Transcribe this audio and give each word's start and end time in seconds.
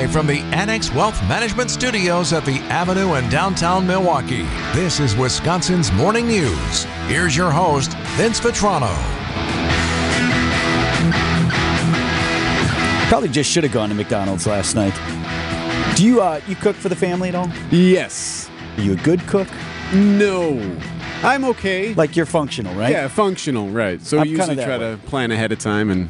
Live 0.00 0.12
from 0.12 0.26
the 0.26 0.38
Annex 0.54 0.90
Wealth 0.94 1.22
Management 1.28 1.70
Studios 1.70 2.32
at 2.32 2.46
the 2.46 2.56
Avenue 2.70 3.16
in 3.16 3.28
downtown 3.28 3.86
Milwaukee, 3.86 4.44
this 4.72 4.98
is 4.98 5.14
Wisconsin's 5.14 5.92
Morning 5.92 6.26
News. 6.26 6.84
Here's 7.06 7.36
your 7.36 7.50
host, 7.50 7.92
Vince 8.16 8.40
Vitrano. 8.40 8.88
Probably 13.10 13.28
just 13.28 13.50
should 13.50 13.62
have 13.62 13.74
gone 13.74 13.90
to 13.90 13.94
McDonald's 13.94 14.46
last 14.46 14.74
night. 14.74 14.94
Do 15.96 16.06
you 16.06 16.22
uh, 16.22 16.40
you 16.48 16.56
cook 16.56 16.76
for 16.76 16.88
the 16.88 16.96
family 16.96 17.28
at 17.28 17.34
all? 17.34 17.50
Yes. 17.70 18.50
Are 18.78 18.82
you 18.82 18.94
a 18.94 18.96
good 18.96 19.20
cook? 19.26 19.48
No. 19.92 20.78
I'm 21.22 21.44
okay. 21.44 21.92
Like 21.92 22.16
you're 22.16 22.24
functional, 22.24 22.74
right? 22.74 22.90
Yeah, 22.90 23.08
functional, 23.08 23.68
right. 23.68 24.00
So 24.00 24.16
I'm 24.18 24.22
we 24.22 24.30
usually 24.30 24.56
try 24.56 24.78
way. 24.78 24.92
to 24.92 24.98
plan 25.04 25.30
ahead 25.30 25.52
of 25.52 25.58
time 25.58 25.90
and 25.90 26.08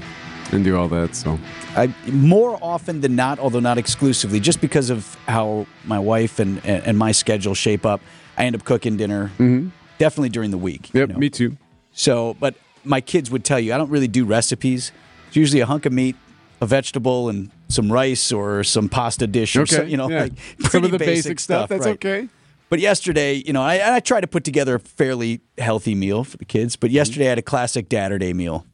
and 0.52 0.64
do 0.64 0.76
all 0.76 0.88
that. 0.88 1.14
So 1.14 1.38
I 1.76 1.92
more 2.10 2.58
often 2.62 3.00
than 3.00 3.16
not, 3.16 3.38
although 3.38 3.60
not 3.60 3.78
exclusively, 3.78 4.40
just 4.40 4.60
because 4.60 4.90
of 4.90 5.16
how 5.28 5.66
my 5.84 5.98
wife 5.98 6.38
and 6.38 6.64
and, 6.64 6.98
my 6.98 7.12
schedule 7.12 7.54
shape 7.54 7.86
up, 7.86 8.00
I 8.36 8.44
end 8.44 8.56
up 8.56 8.64
cooking 8.64 8.96
dinner 8.96 9.30
mm-hmm. 9.38 9.68
definitely 9.98 10.30
during 10.30 10.50
the 10.50 10.58
week. 10.58 10.92
you 10.92 11.00
Yep, 11.00 11.08
know. 11.10 11.18
me 11.18 11.30
too. 11.30 11.56
So, 11.92 12.36
but 12.40 12.54
my 12.84 13.00
kids 13.00 13.30
would 13.30 13.44
tell 13.44 13.60
you 13.60 13.72
I 13.72 13.78
don't 13.78 13.90
really 13.90 14.08
do 14.08 14.24
recipes. 14.24 14.92
It's 15.28 15.36
usually 15.36 15.60
a 15.60 15.66
hunk 15.66 15.86
of 15.86 15.92
meat, 15.92 16.16
a 16.60 16.66
vegetable, 16.66 17.28
and 17.28 17.50
some 17.68 17.90
rice 17.92 18.32
or 18.32 18.64
some 18.64 18.88
pasta 18.88 19.26
dish. 19.26 19.54
Or 19.56 19.62
Okay. 19.62 19.76
so, 19.76 19.82
you 19.82 19.96
know, 19.96 20.08
yeah. 20.08 20.22
like 20.22 20.32
some 20.60 20.70
pretty 20.70 20.86
of 20.86 20.92
the 20.92 20.98
basic, 20.98 21.38
stuff. 21.38 21.68
That's 21.68 21.86
right. 21.86 21.94
okay. 21.94 22.28
But 22.68 22.78
yesterday, 22.78 23.34
you 23.34 23.52
know, 23.52 23.62
I, 23.62 23.96
I 23.96 24.00
try 24.00 24.20
to 24.20 24.26
put 24.28 24.44
together 24.44 24.76
a 24.76 24.80
fairly 24.80 25.40
healthy 25.58 25.94
meal 25.96 26.22
for 26.24 26.36
the 26.36 26.44
kids. 26.44 26.76
But 26.76 26.90
yesterday, 26.90 27.26
I 27.26 27.30
had 27.30 27.38
a 27.38 27.42
classic 27.42 27.88
Datterday 27.88 28.32
meal. 28.32 28.64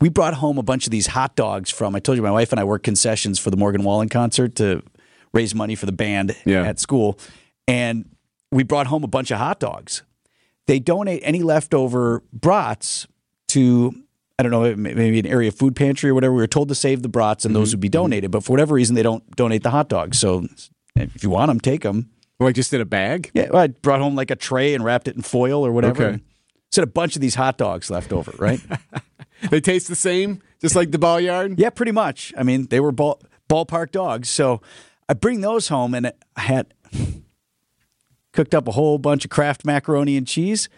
We 0.00 0.08
brought 0.08 0.34
home 0.34 0.58
a 0.58 0.62
bunch 0.62 0.86
of 0.86 0.90
these 0.90 1.08
hot 1.08 1.36
dogs 1.36 1.70
from. 1.70 1.94
I 1.94 2.00
told 2.00 2.16
you 2.16 2.22
my 2.22 2.30
wife 2.30 2.52
and 2.52 2.60
I 2.60 2.64
work 2.64 2.82
concessions 2.82 3.38
for 3.38 3.50
the 3.50 3.56
Morgan 3.56 3.82
Wallen 3.82 4.08
concert 4.08 4.54
to 4.56 4.82
raise 5.32 5.54
money 5.54 5.74
for 5.74 5.86
the 5.86 5.92
band 5.92 6.36
Yeah. 6.44 6.62
at 6.62 6.78
school, 6.78 7.18
and 7.66 8.04
we 8.50 8.62
brought 8.62 8.88
home 8.88 9.04
a 9.04 9.08
bunch 9.08 9.30
of 9.30 9.38
hot 9.38 9.60
dogs. 9.60 10.02
They 10.66 10.78
donate 10.78 11.22
any 11.24 11.42
leftover 11.42 12.22
brats 12.32 13.06
to. 13.48 13.94
I 14.38 14.42
don't 14.42 14.52
know, 14.52 14.74
maybe 14.74 15.18
an 15.18 15.26
area 15.26 15.52
food 15.52 15.76
pantry 15.76 16.08
or 16.08 16.14
whatever. 16.14 16.32
We 16.32 16.40
were 16.40 16.46
told 16.46 16.68
to 16.70 16.74
save 16.74 17.02
the 17.02 17.10
brats 17.10 17.44
and 17.44 17.54
those 17.54 17.68
mm-hmm. 17.68 17.74
would 17.74 17.80
be 17.80 17.88
donated, 17.90 18.30
but 18.30 18.42
for 18.42 18.54
whatever 18.54 18.74
reason, 18.74 18.96
they 18.96 19.02
don't 19.02 19.22
donate 19.36 19.62
the 19.62 19.68
hot 19.68 19.90
dogs. 19.90 20.18
So 20.18 20.46
if 20.96 21.22
you 21.22 21.28
want 21.28 21.48
them, 21.48 21.60
take 21.60 21.82
them. 21.82 22.08
Like 22.38 22.54
just 22.54 22.72
in 22.72 22.80
a 22.80 22.86
bag. 22.86 23.30
Yeah, 23.34 23.50
well, 23.50 23.62
I 23.62 23.66
brought 23.66 24.00
home 24.00 24.14
like 24.14 24.30
a 24.30 24.36
tray 24.36 24.74
and 24.74 24.82
wrapped 24.82 25.08
it 25.08 25.14
in 25.14 25.20
foil 25.20 25.64
or 25.64 25.72
whatever. 25.72 26.04
Okay. 26.04 26.22
Said 26.72 26.84
a 26.84 26.86
bunch 26.86 27.16
of 27.16 27.20
these 27.20 27.34
hot 27.34 27.58
dogs 27.58 27.90
left 27.90 28.14
over, 28.14 28.32
right? 28.38 28.60
They 29.48 29.60
taste 29.60 29.88
the 29.88 29.94
same, 29.96 30.42
just 30.60 30.76
like 30.76 30.90
the 30.90 30.98
ball 30.98 31.20
yard. 31.20 31.58
yeah, 31.58 31.70
pretty 31.70 31.92
much. 31.92 32.32
I 32.36 32.42
mean, 32.42 32.66
they 32.66 32.80
were 32.80 32.92
ball, 32.92 33.20
ballpark 33.48 33.90
dogs. 33.90 34.28
So 34.28 34.60
I 35.08 35.14
bring 35.14 35.40
those 35.40 35.68
home 35.68 35.94
and 35.94 36.12
I 36.36 36.40
had 36.40 36.74
cooked 38.32 38.54
up 38.54 38.68
a 38.68 38.72
whole 38.72 38.98
bunch 38.98 39.24
of 39.24 39.30
Kraft 39.30 39.64
macaroni 39.64 40.16
and 40.16 40.26
cheese, 40.26 40.68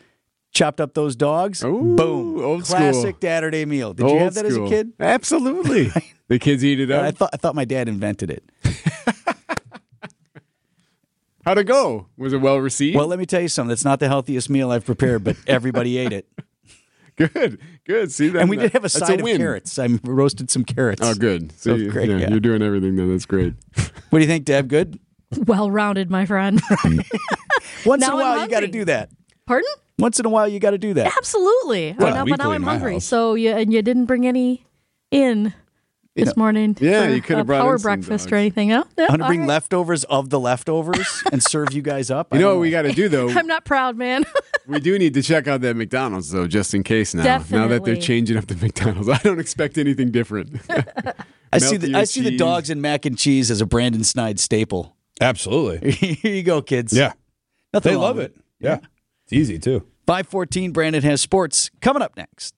chopped 0.53 0.81
up 0.81 0.95
those 0.95 1.17
dogs. 1.17 1.63
Ooh, 1.65 1.97
boom. 1.97 2.43
old. 2.43 2.65
Classic 2.65 3.17
Saturday 3.21 3.65
meal. 3.65 3.93
Did 3.95 4.09
you 4.11 4.19
have 4.19 4.35
that 4.35 4.47
as 4.47 4.57
a 4.57 4.67
kid? 4.69 4.93
Absolutely. 5.01 5.91
the 6.29 6.39
kids 6.39 6.65
eat 6.65 6.81
it 6.81 6.91
up. 6.91 7.03
I 7.03 7.11
thought 7.11 7.31
I 7.33 7.37
thought 7.37 7.55
my 7.55 7.65
dad 7.65 7.89
invented 7.89 8.31
it. 8.31 8.45
How'd 11.45 11.59
it 11.59 11.65
go? 11.65 12.07
Was 12.17 12.33
it 12.33 12.39
well 12.39 12.59
received? 12.59 12.97
Well, 12.97 13.09
let 13.09 13.19
me 13.19 13.27
tell 13.27 13.41
you 13.41 13.49
something. 13.49 13.73
It's 13.73 13.85
not 13.85 13.99
the 13.99 14.07
healthiest 14.07 14.49
meal 14.49 14.71
I've 14.71 14.85
prepared, 14.85 15.25
but 15.25 15.37
everybody 15.49 15.99
ate 15.99 16.13
it. 16.13 16.29
good, 17.17 17.59
good. 17.87 18.11
See 18.13 18.29
that, 18.29 18.41
And 18.41 18.51
we 18.51 18.57
did 18.57 18.73
have 18.73 18.83
a 18.83 18.89
that's 18.89 18.99
side 18.99 19.21
of 19.21 19.27
carrots. 19.27 19.79
I 19.79 19.89
roasted 20.05 20.51
some 20.51 20.65
carrots. 20.65 21.03
Oh, 21.03 21.15
good. 21.15 21.53
So 21.59 21.77
See, 21.77 21.89
great, 21.89 22.09
yeah, 22.09 22.17
yeah. 22.19 22.31
You're 22.31 22.41
doing 22.41 22.63
everything. 22.63 22.97
Then 22.97 23.11
that's 23.11 23.27
great. 23.27 23.55
What 24.11 24.19
do 24.19 24.25
you 24.25 24.29
think, 24.29 24.45
Deb? 24.45 24.69
Good? 24.69 24.99
Well 25.47 25.71
rounded, 25.71 26.11
my 26.11 26.27
friend. 26.27 26.61
Once 27.87 28.03
Now 28.03 28.19
in 28.19 28.21
a 28.21 28.25
I'm 28.25 28.37
while, 28.37 28.43
you 28.43 28.49
got 28.49 28.61
to 28.61 28.67
do 28.67 28.85
that. 28.85 29.09
Pardon? 29.47 29.71
Once 29.99 30.21
in 30.21 30.27
a 30.27 30.29
while, 30.29 30.47
you 30.47 30.61
got 30.61 30.73
to 30.73 30.79
do 30.79 30.93
that. 30.95 31.17
Absolutely. 31.17 31.97
Well, 31.99 32.09
but, 32.11 32.15
now, 32.15 32.25
but 32.27 32.39
now 32.39 32.51
I'm 32.53 32.63
hungry. 32.63 32.95
house. 32.95 33.07
So 33.07 33.35
you 33.35 33.53
and 33.53 33.73
you 33.73 33.81
didn't 33.81 34.05
bring 34.05 34.27
any 34.27 34.67
in 35.11 35.55
this 36.15 36.37
morning. 36.37 36.77
Yeah, 36.81 37.07
for 37.07 37.15
you 37.15 37.23
could 37.23 37.39
have 37.39 37.47
a 37.47 37.49
brought 37.49 37.63
power 37.63 37.77
in 37.77 37.83
breakfast 37.83 38.25
dogs. 38.25 38.33
or 38.33 38.37
anything. 38.37 38.71
Huh? 38.71 38.85
Yeah, 38.97 39.05
I'm 39.05 39.09
going 39.09 39.21
to 39.21 39.27
bring 39.27 39.41
right. 39.41 39.49
leftovers 39.49 40.05
of 40.05 40.31
the 40.31 40.39
leftovers 40.39 41.23
and 41.33 41.43
serve 41.43 41.73
you 41.73 41.83
guys 41.83 42.11
up. 42.11 42.29
I 42.33 42.37
You 42.37 42.43
know 42.43 42.49
don't 42.49 42.59
what 42.59 42.63
we 42.63 42.71
got 42.71 42.83
to 42.83 42.93
do 42.93 43.09
though? 43.09 43.31
I'm 43.37 43.47
not 43.47 43.65
proud, 43.65 43.97
man. 43.97 44.25
we 44.67 44.81
do 44.81 44.99
need 44.99 45.15
to 45.15 45.23
check 45.23 45.49
out 45.49 45.61
that 45.63 45.77
McDonald's 45.77 46.31
though, 46.31 46.47
just 46.47 46.75
in 46.75 46.83
case 46.83 47.15
now. 47.15 47.43
Now 47.51 47.69
that 47.69 47.85
they're 47.85 47.97
changing 47.97 48.37
up 48.37 48.47
the 48.47 48.57
McDonald's, 48.63 49.09
I 49.09 49.19
don't 49.19 49.41
expect 49.41 49.79
anything 49.79 50.11
different. 50.11 50.61
I 51.53 51.59
see 51.59 51.77
the 51.77 51.89
Melty 51.89 51.97
I 51.97 52.05
see 52.05 52.23
the 52.23 52.37
dogs 52.37 52.71
and 52.71 52.81
mac 52.81 53.05
and 53.05 53.19
cheese 53.19 53.51
as 53.51 53.61
a 53.61 53.67
Brandon 53.67 54.05
Snide 54.05 54.41
staple. 54.41 54.97
Absolutely. 55.21 55.93
Here 55.93 56.35
you 56.35 56.43
go, 56.43 56.63
kids. 56.63 56.93
Yeah. 56.93 57.13
Nothing 57.73 57.93
They 57.93 57.97
love 57.97 58.17
with 58.17 58.27
it. 58.27 58.37
Yeah. 58.59 58.79
It's 59.25 59.33
easy 59.33 59.59
too. 59.59 59.87
514 60.07 60.73
Brandon 60.73 61.03
has 61.03 61.21
sports 61.21 61.71
coming 61.81 62.03
up 62.03 62.17
next. 62.17 62.55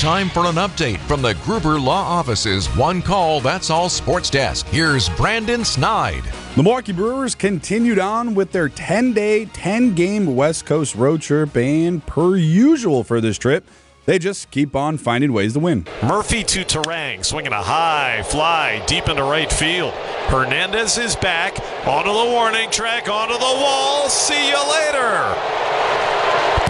Time 0.00 0.30
for 0.30 0.46
an 0.46 0.54
update 0.54 0.96
from 1.00 1.20
the 1.20 1.34
Gruber 1.44 1.78
Law 1.78 2.00
Office's 2.00 2.68
One 2.68 3.02
Call 3.02 3.38
That's 3.42 3.68
All 3.68 3.90
Sports 3.90 4.30
Desk. 4.30 4.64
Here's 4.68 5.10
Brandon 5.10 5.62
Snide. 5.62 6.24
The 6.56 6.62
Milwaukee 6.62 6.92
Brewers 6.92 7.34
continued 7.34 7.98
on 7.98 8.34
with 8.34 8.50
their 8.50 8.70
10 8.70 9.12
day, 9.12 9.44
10 9.44 9.94
game 9.94 10.34
West 10.34 10.64
Coast 10.64 10.94
road 10.94 11.20
trip, 11.20 11.54
and 11.54 12.04
per 12.06 12.36
usual 12.36 13.04
for 13.04 13.20
this 13.20 13.36
trip, 13.36 13.68
they 14.06 14.18
just 14.18 14.50
keep 14.50 14.74
on 14.74 14.96
finding 14.96 15.34
ways 15.34 15.52
to 15.52 15.58
win. 15.58 15.86
Murphy 16.02 16.44
to 16.44 16.64
Turang, 16.64 17.22
swinging 17.22 17.52
a 17.52 17.62
high 17.62 18.22
fly 18.22 18.82
deep 18.86 19.06
into 19.06 19.22
right 19.22 19.52
field. 19.52 19.92
Hernandez 20.28 20.96
is 20.96 21.14
back 21.14 21.58
onto 21.86 22.10
the 22.10 22.32
warning 22.32 22.70
track, 22.70 23.10
onto 23.10 23.34
the 23.34 23.40
wall. 23.40 24.08
See 24.08 24.48
you 24.48 24.70
later. 24.72 25.36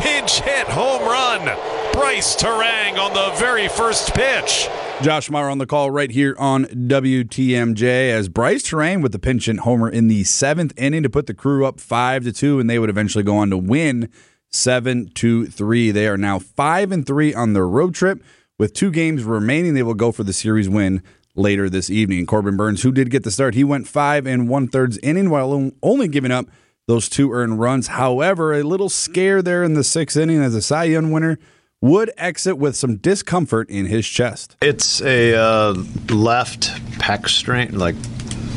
Pinch 0.03 0.41
hit, 0.41 0.67
home 0.67 1.03
run. 1.03 1.80
Brice 1.93 2.37
Turang 2.37 2.99
on 2.99 3.13
the 3.15 3.37
very 3.39 3.69
first 3.69 4.15
pitch. 4.15 4.69
Josh 5.03 5.31
Meyer 5.31 5.49
on 5.49 5.59
the 5.59 5.67
call 5.67 5.91
right 5.91 6.11
here 6.11 6.37
on 6.39 6.67
WTMJ 6.67 8.11
as 8.11 8.29
Brice 8.29 8.63
Turang 8.63 9.03
with 9.03 9.13
the 9.13 9.19
pinch 9.19 9.47
hit 9.47 9.61
homer 9.61 9.89
in 9.89 10.09
the 10.09 10.25
seventh 10.25 10.73
inning 10.77 11.03
to 11.03 11.11
put 11.11 11.27
the 11.27 11.35
crew 11.35 11.67
up 11.67 11.81
five 11.81 12.25
to 12.25 12.33
two, 12.33 12.61
and 12.61 12.69
they 12.69 12.79
would 12.79 12.91
eventually 12.91 13.25
go 13.25 13.37
on 13.39 13.51
to 13.51 13.57
win 13.59 14.09
seven 14.51 15.09
to 15.15 15.47
three. 15.47 15.91
They 15.91 16.07
are 16.07 16.17
now 16.17 16.39
five 16.39 16.93
and 16.93 17.07
three 17.07 17.35
on 17.35 17.53
their 17.55 17.67
road 17.67 17.95
trip. 17.95 18.23
With 18.59 18.75
two 18.75 18.91
games 18.91 19.25
remaining, 19.25 19.75
they 19.75 19.83
will 19.83 19.95
go 19.95 20.13
for 20.13 20.23
the 20.23 20.33
series 20.33 20.69
win 20.69 21.03
later 21.35 21.71
this 21.71 21.91
evening. 21.91 22.27
Corbin 22.27 22.57
Burnes, 22.57 22.83
who 22.83 22.93
did 22.93 23.11
get 23.11 23.25
the 23.25 23.31
start, 23.31 23.55
he 23.55 23.65
went 23.65 23.89
five 23.89 24.27
and 24.27 24.49
one 24.49 24.69
thirds 24.69 24.99
inning 24.99 25.31
while 25.31 25.73
only 25.83 26.09
giving 26.09 26.31
up 26.31 26.47
those 26.87 27.09
two 27.09 27.33
earned 27.33 27.61
runs. 27.61 27.89
However, 27.89 28.53
a 28.53 28.63
little 28.63 28.89
scare 28.89 29.43
there 29.43 29.65
in 29.65 29.75
the 29.75 29.85
sixth 29.85 30.17
inning 30.17 30.43
as 30.43 30.55
a 30.55 30.63
Cy 30.63 30.85
Young 30.85 31.11
winner 31.11 31.39
would 31.83 32.11
exit 32.19 32.59
with 32.59 32.77
some 32.77 32.97
discomfort 32.97 33.71
in 33.71 33.87
his 33.87 34.07
chest. 34.07 34.57
It's 34.61 35.01
a 35.01 35.35
uh, 35.35 35.75
left 36.11 36.69
pec 36.99 37.29
strain, 37.29 37.79
like 37.79 37.95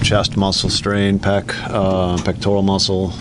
chest 0.03 0.35
muscle 0.35 0.69
strain, 0.69 1.19
pec, 1.19 1.53
uh, 1.69 2.21
pectoral 2.23 2.63
muscle, 2.63 3.13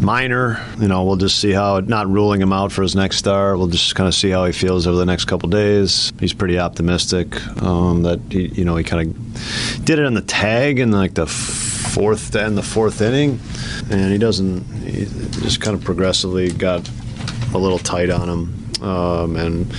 minor. 0.00 0.64
You 0.80 0.88
know, 0.88 1.04
we'll 1.04 1.16
just 1.16 1.38
see 1.38 1.50
how. 1.52 1.80
Not 1.80 2.08
ruling 2.08 2.40
him 2.40 2.52
out 2.52 2.72
for 2.72 2.82
his 2.82 2.96
next 2.96 3.18
start. 3.18 3.58
We'll 3.58 3.66
just 3.66 3.94
kind 3.94 4.08
of 4.08 4.14
see 4.14 4.30
how 4.30 4.46
he 4.46 4.52
feels 4.52 4.86
over 4.86 4.96
the 4.96 5.06
next 5.06 5.26
couple 5.26 5.50
days. 5.50 6.12
He's 6.18 6.32
pretty 6.32 6.58
optimistic 6.58 7.34
um, 7.62 8.02
that 8.04 8.20
he, 8.30 8.46
you 8.48 8.64
know, 8.64 8.76
he 8.76 8.84
kind 8.84 9.08
of 9.08 9.84
did 9.84 9.98
it 9.98 10.06
on 10.06 10.14
the 10.14 10.22
tag 10.22 10.78
in 10.78 10.92
like 10.92 11.14
the 11.14 11.26
fourth 11.26 12.34
end 12.34 12.56
the 12.56 12.62
fourth 12.62 13.02
inning, 13.02 13.38
and 13.90 14.10
he 14.12 14.16
doesn't. 14.16 14.64
He 14.84 15.04
just 15.42 15.60
kind 15.60 15.76
of 15.76 15.84
progressively 15.84 16.50
got 16.50 16.88
a 17.52 17.58
little 17.58 17.78
tight 17.78 18.08
on 18.08 18.30
him. 18.30 18.61
Um, 18.82 19.36
and 19.36 19.72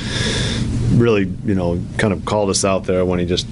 really, 0.99 1.31
you 1.45 1.55
know, 1.55 1.81
kind 1.97 2.13
of 2.13 2.25
called 2.25 2.49
us 2.49 2.63
out 2.63 2.85
there 2.85 3.05
when 3.05 3.19
he 3.19 3.25
just 3.25 3.45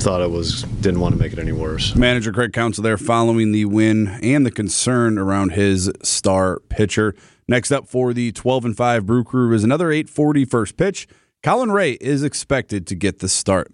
thought 0.00 0.22
it 0.22 0.30
was 0.30 0.62
didn't 0.80 1.00
want 1.00 1.14
to 1.14 1.20
make 1.20 1.32
it 1.32 1.38
any 1.38 1.52
worse. 1.52 1.94
Manager 1.94 2.32
Craig 2.32 2.52
Counsell 2.52 2.82
there 2.82 2.96
following 2.96 3.52
the 3.52 3.66
win 3.66 4.08
and 4.22 4.44
the 4.46 4.50
concern 4.50 5.18
around 5.18 5.52
his 5.52 5.92
star 6.02 6.60
pitcher. 6.68 7.14
Next 7.46 7.70
up 7.70 7.86
for 7.86 8.12
the 8.12 8.32
12 8.32 8.64
and 8.64 8.76
5 8.76 9.06
Brew 9.06 9.24
Crew 9.24 9.52
is 9.52 9.64
another 9.64 9.90
840 9.90 10.44
first 10.44 10.76
pitch. 10.76 11.06
Colin 11.42 11.70
Rea 11.70 11.92
is 12.00 12.22
expected 12.22 12.86
to 12.86 12.94
get 12.94 13.18
the 13.18 13.28
start. 13.28 13.72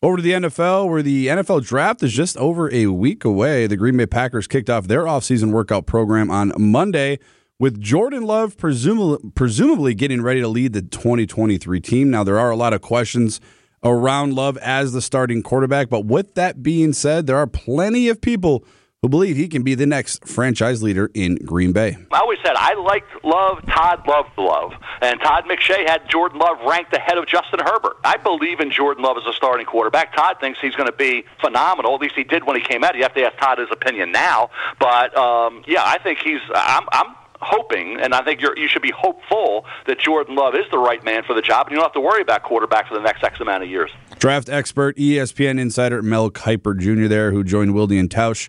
Over 0.00 0.18
to 0.18 0.22
the 0.22 0.32
NFL, 0.32 0.88
where 0.88 1.02
the 1.02 1.26
NFL 1.26 1.66
draft 1.66 2.02
is 2.04 2.12
just 2.12 2.36
over 2.36 2.72
a 2.72 2.86
week 2.86 3.24
away. 3.24 3.66
The 3.66 3.76
Green 3.76 3.96
Bay 3.96 4.06
Packers 4.06 4.46
kicked 4.46 4.70
off 4.70 4.86
their 4.86 5.04
offseason 5.04 5.50
workout 5.50 5.86
program 5.86 6.30
on 6.30 6.52
Monday 6.56 7.18
with 7.58 7.80
Jordan 7.80 8.22
Love 8.22 8.56
presumably, 8.56 9.30
presumably 9.34 9.94
getting 9.94 10.22
ready 10.22 10.40
to 10.40 10.48
lead 10.48 10.72
the 10.72 10.82
2023 10.82 11.80
team. 11.80 12.10
Now, 12.10 12.22
there 12.22 12.38
are 12.38 12.50
a 12.50 12.56
lot 12.56 12.72
of 12.72 12.82
questions 12.82 13.40
around 13.82 14.34
Love 14.34 14.56
as 14.58 14.92
the 14.92 15.02
starting 15.02 15.42
quarterback, 15.42 15.88
but 15.88 16.04
with 16.04 16.34
that 16.34 16.62
being 16.62 16.92
said, 16.92 17.26
there 17.26 17.36
are 17.36 17.46
plenty 17.46 18.08
of 18.08 18.20
people 18.20 18.64
who 19.02 19.08
believe 19.08 19.36
he 19.36 19.46
can 19.46 19.62
be 19.62 19.76
the 19.76 19.86
next 19.86 20.26
franchise 20.26 20.82
leader 20.82 21.10
in 21.14 21.36
Green 21.36 21.72
Bay. 21.72 21.96
I 22.10 22.18
always 22.18 22.38
said 22.44 22.54
I 22.56 22.74
liked 22.74 23.24
Love. 23.24 23.64
Todd 23.66 24.06
loved 24.08 24.30
Love, 24.36 24.72
and 25.00 25.20
Todd 25.20 25.44
McShay 25.44 25.88
had 25.88 26.08
Jordan 26.08 26.40
Love 26.40 26.58
ranked 26.66 26.92
ahead 26.94 27.16
of 27.16 27.26
Justin 27.26 27.60
Herbert. 27.60 27.96
I 28.04 28.16
believe 28.16 28.58
in 28.58 28.72
Jordan 28.72 29.04
Love 29.04 29.16
as 29.16 29.24
a 29.26 29.32
starting 29.32 29.66
quarterback. 29.66 30.14
Todd 30.16 30.38
thinks 30.40 30.58
he's 30.60 30.74
going 30.74 30.90
to 30.90 30.96
be 30.96 31.24
phenomenal. 31.40 31.94
At 31.94 32.00
least 32.00 32.14
he 32.16 32.24
did 32.24 32.44
when 32.44 32.56
he 32.56 32.62
came 32.62 32.82
out. 32.82 32.96
You 32.96 33.02
have 33.02 33.14
to 33.14 33.24
ask 33.24 33.36
Todd 33.38 33.58
his 33.58 33.68
opinion 33.70 34.10
now, 34.10 34.50
but 34.80 35.16
um, 35.16 35.62
yeah, 35.66 35.82
I 35.84 35.98
think 35.98 36.18
he's. 36.18 36.40
I'm. 36.54 36.84
I'm 36.90 37.14
hoping, 37.40 37.98
and 38.00 38.14
I 38.14 38.22
think 38.24 38.40
you're, 38.40 38.56
you 38.58 38.68
should 38.68 38.82
be 38.82 38.92
hopeful 38.92 39.64
that 39.86 39.98
Jordan 39.98 40.34
Love 40.34 40.54
is 40.54 40.64
the 40.70 40.78
right 40.78 41.02
man 41.04 41.22
for 41.24 41.34
the 41.34 41.42
job, 41.42 41.66
and 41.66 41.72
you 41.72 41.76
don't 41.76 41.84
have 41.84 41.92
to 41.94 42.00
worry 42.00 42.22
about 42.22 42.42
quarterback 42.42 42.88
for 42.88 42.94
the 42.94 43.02
next 43.02 43.22
X 43.22 43.40
amount 43.40 43.62
of 43.62 43.68
years. 43.68 43.90
Draft 44.18 44.48
expert, 44.48 44.96
ESPN 44.96 45.58
insider 45.58 46.02
Mel 46.02 46.30
Kiper 46.30 46.78
Jr. 46.78 47.08
there, 47.08 47.32
who 47.32 47.44
joined 47.44 47.74
Wilde 47.74 47.92
and 47.92 48.10
Tausch 48.10 48.48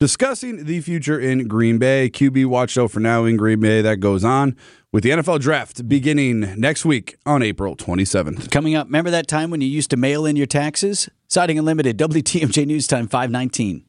discussing 0.00 0.64
the 0.64 0.80
future 0.80 1.20
in 1.20 1.46
Green 1.46 1.78
Bay. 1.78 2.08
QB 2.10 2.46
watch 2.46 2.74
though 2.74 2.88
for 2.88 3.00
now 3.00 3.24
in 3.26 3.36
Green 3.36 3.60
Bay. 3.60 3.82
That 3.82 4.00
goes 4.00 4.24
on 4.24 4.56
with 4.90 5.04
the 5.04 5.10
NFL 5.10 5.40
draft 5.40 5.86
beginning 5.88 6.58
next 6.58 6.86
week 6.86 7.16
on 7.26 7.42
April 7.42 7.76
27th. 7.76 8.50
Coming 8.50 8.74
up, 8.74 8.86
remember 8.86 9.10
that 9.10 9.28
time 9.28 9.50
when 9.50 9.60
you 9.60 9.68
used 9.68 9.90
to 9.90 9.98
mail 9.98 10.24
in 10.24 10.36
your 10.36 10.46
taxes? 10.46 11.10
Siding 11.28 11.58
Unlimited, 11.58 11.98
WTMJ 11.98 12.66
News 12.66 12.86
Time 12.86 13.06
519. 13.06 13.84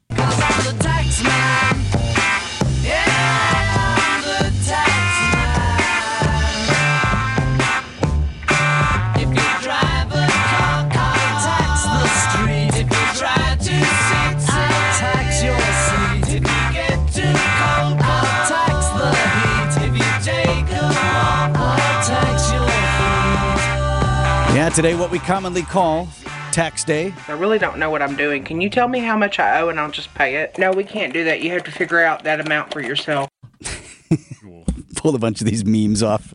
Yeah, 24.71 24.75
today 24.75 24.95
what 24.95 25.11
we 25.11 25.19
commonly 25.19 25.63
call 25.63 26.07
tax 26.51 26.85
day. 26.85 27.13
I 27.27 27.33
really 27.33 27.59
don't 27.59 27.77
know 27.77 27.89
what 27.89 28.01
I'm 28.01 28.15
doing. 28.15 28.43
Can 28.45 28.61
you 28.61 28.69
tell 28.69 28.87
me 28.87 28.99
how 28.99 29.17
much 29.17 29.37
I 29.37 29.59
owe 29.59 29.67
and 29.69 29.77
I'll 29.77 29.91
just 29.91 30.13
pay 30.15 30.37
it? 30.37 30.57
No, 30.57 30.71
we 30.71 30.85
can't 30.85 31.11
do 31.13 31.25
that. 31.25 31.41
You 31.41 31.51
have 31.51 31.63
to 31.65 31.71
figure 31.71 32.01
out 32.01 32.23
that 32.23 32.39
amount 32.39 32.71
for 32.71 32.81
yourself. 32.81 33.29
Pulled 34.95 35.15
a 35.15 35.19
bunch 35.19 35.41
of 35.41 35.47
these 35.47 35.65
memes 35.65 36.01
off 36.01 36.33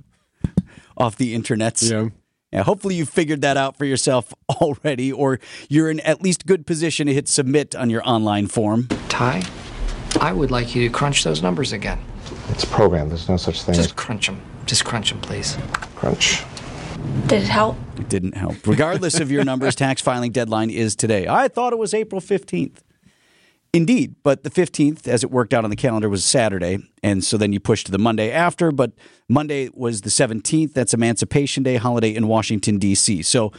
off 0.96 1.16
the 1.16 1.34
internets. 1.34 1.90
Yeah. 1.90 2.08
Yeah, 2.52 2.62
hopefully 2.62 2.94
you 2.94 3.04
figured 3.06 3.40
that 3.42 3.56
out 3.56 3.76
for 3.76 3.84
yourself 3.84 4.32
already, 4.48 5.12
or 5.12 5.40
you're 5.68 5.90
in 5.90 6.00
at 6.00 6.22
least 6.22 6.46
good 6.46 6.66
position 6.66 7.06
to 7.08 7.14
hit 7.14 7.28
submit 7.28 7.74
on 7.74 7.90
your 7.90 8.06
online 8.08 8.46
form. 8.46 8.86
Ty, 9.08 9.42
I 10.20 10.32
would 10.32 10.50
like 10.50 10.74
you 10.74 10.86
to 10.88 10.94
crunch 10.94 11.24
those 11.24 11.42
numbers 11.42 11.72
again. 11.72 11.98
It's 12.50 12.64
programmed. 12.64 13.10
There's 13.10 13.28
no 13.28 13.36
such 13.36 13.62
thing 13.62 13.72
as 13.74 13.78
Just 13.78 13.96
crunch 13.96 14.26
them. 14.26 14.40
Just 14.64 14.84
crunch 14.84 15.10
them, 15.10 15.20
please. 15.20 15.56
crunch. 15.96 16.44
Did 17.26 17.42
it 17.42 17.48
help? 17.48 17.76
It 17.98 18.08
didn't 18.08 18.36
help. 18.36 18.66
Regardless 18.66 19.18
of 19.20 19.30
your 19.30 19.44
numbers, 19.44 19.74
tax 19.76 20.00
filing 20.00 20.30
deadline 20.30 20.70
is 20.70 20.94
today. 20.94 21.26
I 21.26 21.48
thought 21.48 21.72
it 21.72 21.78
was 21.78 21.92
April 21.92 22.20
15th. 22.20 22.78
Indeed, 23.72 24.14
but 24.22 24.42
the 24.42 24.50
15th, 24.50 25.06
as 25.06 25.22
it 25.22 25.30
worked 25.30 25.52
out 25.52 25.64
on 25.64 25.70
the 25.70 25.76
calendar, 25.76 26.08
was 26.08 26.24
Saturday. 26.24 26.78
And 27.02 27.22
so 27.22 27.36
then 27.36 27.52
you 27.52 27.60
push 27.60 27.84
to 27.84 27.92
the 27.92 27.98
Monday 27.98 28.30
after. 28.30 28.70
But 28.72 28.92
Monday 29.28 29.68
was 29.74 30.00
the 30.02 30.08
17th. 30.08 30.72
That's 30.72 30.94
Emancipation 30.94 31.62
Day 31.62 31.76
holiday 31.76 32.14
in 32.14 32.26
Washington, 32.26 32.78
D.C. 32.78 33.22
So 33.22 33.52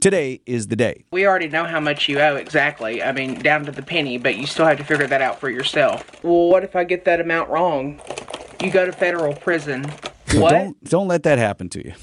today 0.00 0.42
is 0.46 0.68
the 0.68 0.76
day. 0.76 1.04
We 1.12 1.26
already 1.26 1.48
know 1.48 1.64
how 1.64 1.80
much 1.80 2.08
you 2.08 2.20
owe 2.20 2.36
exactly. 2.36 3.02
I 3.02 3.10
mean, 3.12 3.40
down 3.40 3.64
to 3.64 3.72
the 3.72 3.82
penny, 3.82 4.18
but 4.18 4.36
you 4.36 4.46
still 4.46 4.66
have 4.66 4.78
to 4.78 4.84
figure 4.84 5.06
that 5.06 5.22
out 5.22 5.40
for 5.40 5.50
yourself. 5.50 6.22
Well, 6.22 6.48
what 6.48 6.62
if 6.62 6.76
I 6.76 6.84
get 6.84 7.04
that 7.06 7.20
amount 7.20 7.48
wrong? 7.50 8.00
You 8.62 8.70
go 8.70 8.86
to 8.86 8.92
federal 8.92 9.34
prison. 9.34 9.84
What? 10.34 10.50
Don't, 10.50 10.84
don't 10.84 11.08
let 11.08 11.24
that 11.24 11.38
happen 11.38 11.68
to 11.70 11.84
you. 11.84 11.94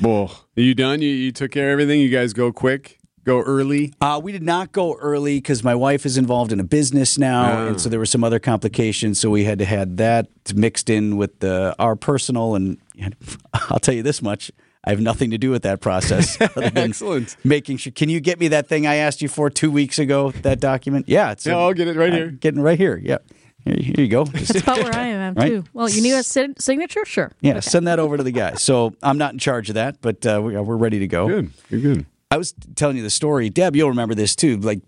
Well, 0.00 0.44
are 0.56 0.60
you 0.62 0.74
done? 0.74 1.02
You, 1.02 1.08
you 1.10 1.32
took 1.32 1.50
care 1.50 1.68
of 1.68 1.72
everything? 1.72 2.00
You 2.00 2.08
guys 2.10 2.32
go 2.32 2.52
quick? 2.52 2.98
Go 3.24 3.40
early? 3.40 3.92
Uh, 4.00 4.20
we 4.22 4.30
did 4.30 4.42
not 4.44 4.70
go 4.70 4.94
early 4.98 5.38
because 5.38 5.64
my 5.64 5.74
wife 5.74 6.06
is 6.06 6.16
involved 6.16 6.52
in 6.52 6.60
a 6.60 6.64
business 6.64 7.18
now, 7.18 7.42
Ah. 7.42 7.66
and 7.66 7.80
so 7.80 7.88
there 7.88 7.98
were 7.98 8.06
some 8.06 8.22
other 8.22 8.38
complications. 8.38 9.18
So 9.18 9.30
we 9.30 9.42
had 9.44 9.58
to 9.58 9.64
had 9.64 9.96
that 9.96 10.28
mixed 10.54 10.88
in 10.88 11.16
with 11.16 11.40
the 11.40 11.74
our 11.80 11.96
personal, 11.96 12.54
and 12.54 12.78
I'll 13.52 13.80
tell 13.80 13.94
you 13.94 14.04
this 14.04 14.22
much: 14.22 14.52
I 14.84 14.90
have 14.90 15.00
nothing 15.00 15.32
to 15.32 15.38
do 15.38 15.50
with 15.50 15.62
that 15.64 15.80
process. 15.80 16.36
Excellent. 16.56 17.36
Making 17.42 17.78
sure. 17.78 17.92
Can 17.92 18.08
you 18.08 18.20
get 18.20 18.38
me 18.38 18.46
that 18.48 18.68
thing 18.68 18.86
I 18.86 18.94
asked 18.96 19.20
you 19.20 19.28
for 19.28 19.50
two 19.50 19.72
weeks 19.72 19.98
ago? 19.98 20.30
That 20.42 20.60
document? 20.60 21.08
Yeah, 21.08 21.32
it's. 21.32 21.44
Yeah, 21.46 21.56
I'll 21.56 21.74
get 21.74 21.88
it 21.88 21.96
right 21.96 22.12
here. 22.12 22.30
Getting 22.30 22.60
right 22.62 22.78
here. 22.78 22.96
Yep. 22.96 23.26
Here, 23.66 23.76
here 23.76 23.94
you 24.04 24.08
go. 24.08 24.24
That's 24.24 24.60
about 24.62 24.78
where 24.82 24.94
I 24.94 25.06
am 25.08 25.34
Right? 25.34 25.48
too. 25.48 25.64
Well, 25.74 25.88
you 25.88 26.00
need 26.02 26.12
a 26.12 26.22
si- 26.22 26.54
signature? 26.58 27.04
Sure. 27.04 27.32
yeah, 27.40 27.60
send 27.60 27.86
that 27.88 27.98
over 27.98 28.16
to 28.16 28.22
the 28.22 28.30
guy. 28.32 28.54
So 28.54 28.94
I'm 29.02 29.18
not 29.18 29.32
in 29.32 29.38
charge 29.38 29.68
of 29.68 29.74
that, 29.74 30.00
but 30.00 30.24
uh, 30.24 30.40
we- 30.42 30.56
we're 30.56 30.76
ready 30.76 31.00
to 31.00 31.06
go. 31.08 31.26
Good. 31.28 31.50
You're 31.68 31.80
good. 31.80 32.06
I 32.30 32.36
was 32.38 32.54
telling 32.74 32.96
you 32.96 33.02
the 33.02 33.10
story. 33.10 33.50
Deb, 33.50 33.76
you'll 33.76 33.88
remember 33.90 34.14
this 34.14 34.34
too. 34.34 34.56
Like 34.56 34.80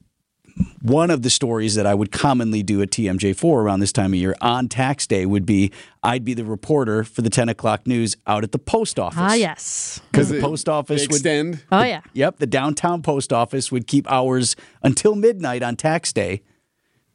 one 0.82 1.08
of 1.10 1.22
the 1.22 1.30
stories 1.30 1.76
that 1.76 1.86
I 1.86 1.94
would 1.94 2.10
commonly 2.10 2.64
do 2.64 2.82
at 2.82 2.90
TMJ4 2.90 3.44
around 3.44 3.78
this 3.78 3.92
time 3.92 4.12
of 4.12 4.18
year 4.18 4.34
on 4.40 4.68
tax 4.68 5.06
day 5.06 5.24
would 5.24 5.46
be 5.46 5.70
I'd 6.02 6.24
be 6.24 6.34
the 6.34 6.44
reporter 6.44 7.04
for 7.04 7.22
the 7.22 7.30
10 7.30 7.48
o'clock 7.48 7.86
news 7.86 8.16
out 8.26 8.42
at 8.42 8.50
the 8.50 8.58
post 8.58 8.98
office. 8.98 9.18
Ah, 9.20 9.34
yes. 9.34 10.00
Because 10.10 10.30
the 10.30 10.40
post 10.40 10.68
office 10.68 11.02
would. 11.02 11.10
extend. 11.12 11.62
Oh, 11.70 11.82
yeah. 11.84 12.00
Yep, 12.12 12.38
the 12.38 12.46
downtown 12.48 13.02
post 13.02 13.32
office 13.32 13.70
would 13.70 13.86
keep 13.86 14.10
hours 14.10 14.56
until 14.82 15.14
midnight 15.14 15.62
on 15.62 15.76
tax 15.76 16.12
day 16.12 16.42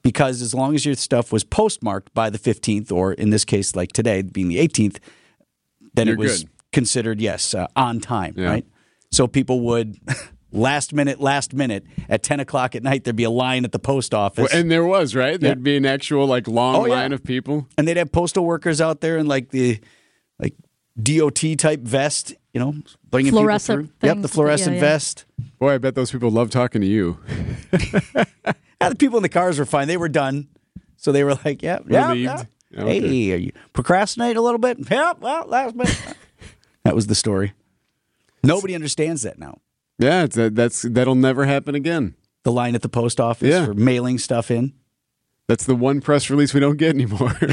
because 0.04 0.42
as 0.42 0.54
long 0.54 0.76
as 0.76 0.86
your 0.86 0.96
stuff 0.96 1.32
was 1.32 1.44
postmarked 1.44 2.14
by 2.14 2.30
the 2.30 2.38
15th, 2.40 2.92
or 2.92 3.14
in 3.14 3.30
this 3.32 3.44
case, 3.46 3.76
like 3.76 3.92
today, 3.94 4.22
being 4.22 4.50
the 4.50 4.58
18th, 4.58 4.98
then 5.96 6.08
You're 6.08 6.16
it 6.16 6.20
was 6.20 6.44
good. 6.44 6.50
considered, 6.72 7.20
yes, 7.22 7.54
uh, 7.56 7.68
on 7.76 8.00
time, 8.00 8.36
Yeah. 8.38 8.50
right? 8.50 8.66
So 9.12 9.28
people 9.28 9.62
would. 9.62 9.98
Last 10.56 10.94
minute, 10.94 11.20
last 11.20 11.52
minute, 11.56 11.84
at 12.08 12.22
10 12.22 12.40
o'clock 12.40 12.76
at 12.76 12.84
night, 12.84 13.06
there'd 13.06 13.16
be 13.16 13.24
a 13.24 13.30
line 13.32 13.66
at 13.66 13.72
the 13.72 13.80
post 13.80 14.14
office. 14.14 14.50
Well, 14.54 14.62
and 14.62 14.70
there 14.70 14.86
was, 14.86 15.16
right? 15.16 15.40
There'd 15.42 15.64
be 15.64 15.78
an 15.78 15.86
actual, 15.88 16.28
like, 16.28 16.48
long 16.48 16.76
Oh, 16.76 16.86
yeah. 16.86 16.94
line 16.94 17.12
of 17.12 17.24
people. 17.24 17.68
and 17.76 17.88
they'd 17.88 17.98
have 17.98 18.12
postal 18.12 18.46
workers 18.46 18.80
out 18.80 19.02
there 19.02 19.18
in 19.18 19.26
like 19.26 19.50
the 19.50 19.80
like 20.38 20.54
DOT 21.02 21.56
type 21.58 21.80
vest, 21.82 22.36
you 22.54 22.60
know, 22.60 22.76
bringing 23.10 23.32
Fluorescent 23.32 23.80
people 23.80 23.96
through. 24.00 24.08
Yep, 24.10 24.16
the 24.18 24.22
things. 24.22 24.32
fluorescent 24.36 24.76
Yeah, 24.76 24.82
yeah. 24.84 24.90
vest. 24.92 25.26
Boy, 25.58 25.74
I 25.74 25.78
bet 25.80 25.96
those 25.96 26.12
people 26.12 26.30
love 26.30 26.52
talking 26.52 26.82
to 26.82 26.88
you. 26.88 27.18
Yeah, 28.84 28.90
the 28.90 28.96
people 28.96 29.18
in 29.18 29.24
the 29.24 29.30
cars 29.30 29.58
were 29.60 29.66
fine. 29.66 29.88
They 29.88 29.98
were 29.98 30.10
done, 30.10 30.48
so 30.98 31.12
they 31.12 31.24
were 31.24 31.36
like, 31.46 31.62
"Yeah, 31.64 31.80
yeah, 31.88 32.14
yeah. 32.14 32.44
Okay. 32.78 33.00
Hey, 33.00 33.34
are 33.34 33.38
you 33.38 33.52
procrastinate 33.74 34.36
a 34.38 34.42
little 34.42 34.58
bit? 34.60 34.78
Yeah, 34.90 35.14
well, 35.20 35.46
last 35.48 35.76
minute." 35.76 35.98
that 36.84 36.96
was 36.96 37.08
the 37.08 37.16
story. 37.16 37.54
Nobody 38.44 38.76
understands 38.76 39.22
that 39.22 39.40
now. 39.40 39.60
Yeah, 40.00 40.24
it's, 40.24 40.36
that, 40.36 40.56
that's 40.56 40.82
that'll 40.82 41.16
never 41.16 41.46
happen 41.46 41.76
again. 41.76 42.16
The 42.44 42.52
line 42.52 42.76
at 42.76 42.82
the 42.82 42.90
post 42.90 43.20
office 43.22 43.48
Yeah. 43.50 43.66
for 43.66 43.74
mailing 43.74 44.18
stuff 44.18 44.52
in. 44.52 44.74
That's 45.48 45.66
the 45.66 45.76
one 45.76 46.02
press 46.02 46.30
release 46.30 46.54
we 46.54 46.60
don't 46.60 46.78
get 46.78 46.90
anymore. 46.96 47.38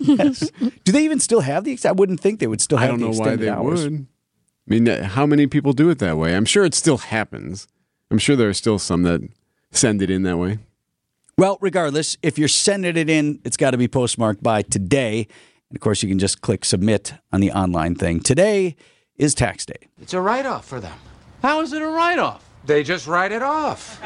Yes. 0.00 0.50
Do 0.84 0.90
they 0.92 1.04
even 1.04 1.20
still 1.20 1.40
have 1.42 1.62
the? 1.64 1.72
ex- 1.72 1.84
I 1.84 1.92
wouldn't 1.92 2.18
think 2.20 2.40
they 2.40 2.46
would 2.48 2.60
still 2.60 2.78
I 2.78 2.82
have 2.82 2.90
don't 2.90 3.00
the 3.00 3.06
know 3.10 3.18
why 3.18 3.36
they 3.36 3.48
hours. 3.48 3.84
would. 3.84 4.06
I 4.68 4.70
mean, 4.74 4.88
uh, 4.88 5.04
how 5.04 5.26
many 5.26 5.46
people 5.46 5.72
do 5.72 5.90
it 5.90 5.98
that 6.00 6.16
way? 6.18 6.34
I'm 6.34 6.44
sure 6.44 6.64
it 6.64 6.74
still 6.74 6.98
happens. 6.98 7.68
I'm 8.10 8.18
sure 8.18 8.34
there 8.36 8.48
are 8.48 8.54
still 8.54 8.78
some 8.80 9.02
that 9.02 9.20
send 9.70 10.02
it 10.02 10.10
in 10.10 10.22
that 10.22 10.38
way. 10.38 10.58
Well, 11.42 11.58
regardless, 11.60 12.16
if 12.22 12.38
you're 12.38 12.46
sending 12.46 12.96
it 12.96 13.10
in, 13.10 13.40
it's 13.44 13.56
got 13.56 13.72
to 13.72 13.76
be 13.76 13.88
postmarked 13.88 14.44
by 14.44 14.62
today. 14.62 15.26
And 15.70 15.76
of 15.76 15.80
course, 15.80 16.00
you 16.00 16.08
can 16.08 16.20
just 16.20 16.40
click 16.40 16.64
submit 16.64 17.14
on 17.32 17.40
the 17.40 17.50
online 17.50 17.96
thing. 17.96 18.20
Today 18.20 18.76
is 19.16 19.34
tax 19.34 19.66
day. 19.66 19.88
It's 20.00 20.14
a 20.14 20.20
write 20.20 20.46
off 20.46 20.64
for 20.64 20.78
them. 20.78 20.96
How 21.42 21.60
is 21.60 21.72
it 21.72 21.82
a 21.82 21.88
write 21.88 22.20
off? 22.20 22.48
They 22.64 22.84
just 22.84 23.08
write 23.08 23.32
it 23.32 23.42
off. 23.42 24.00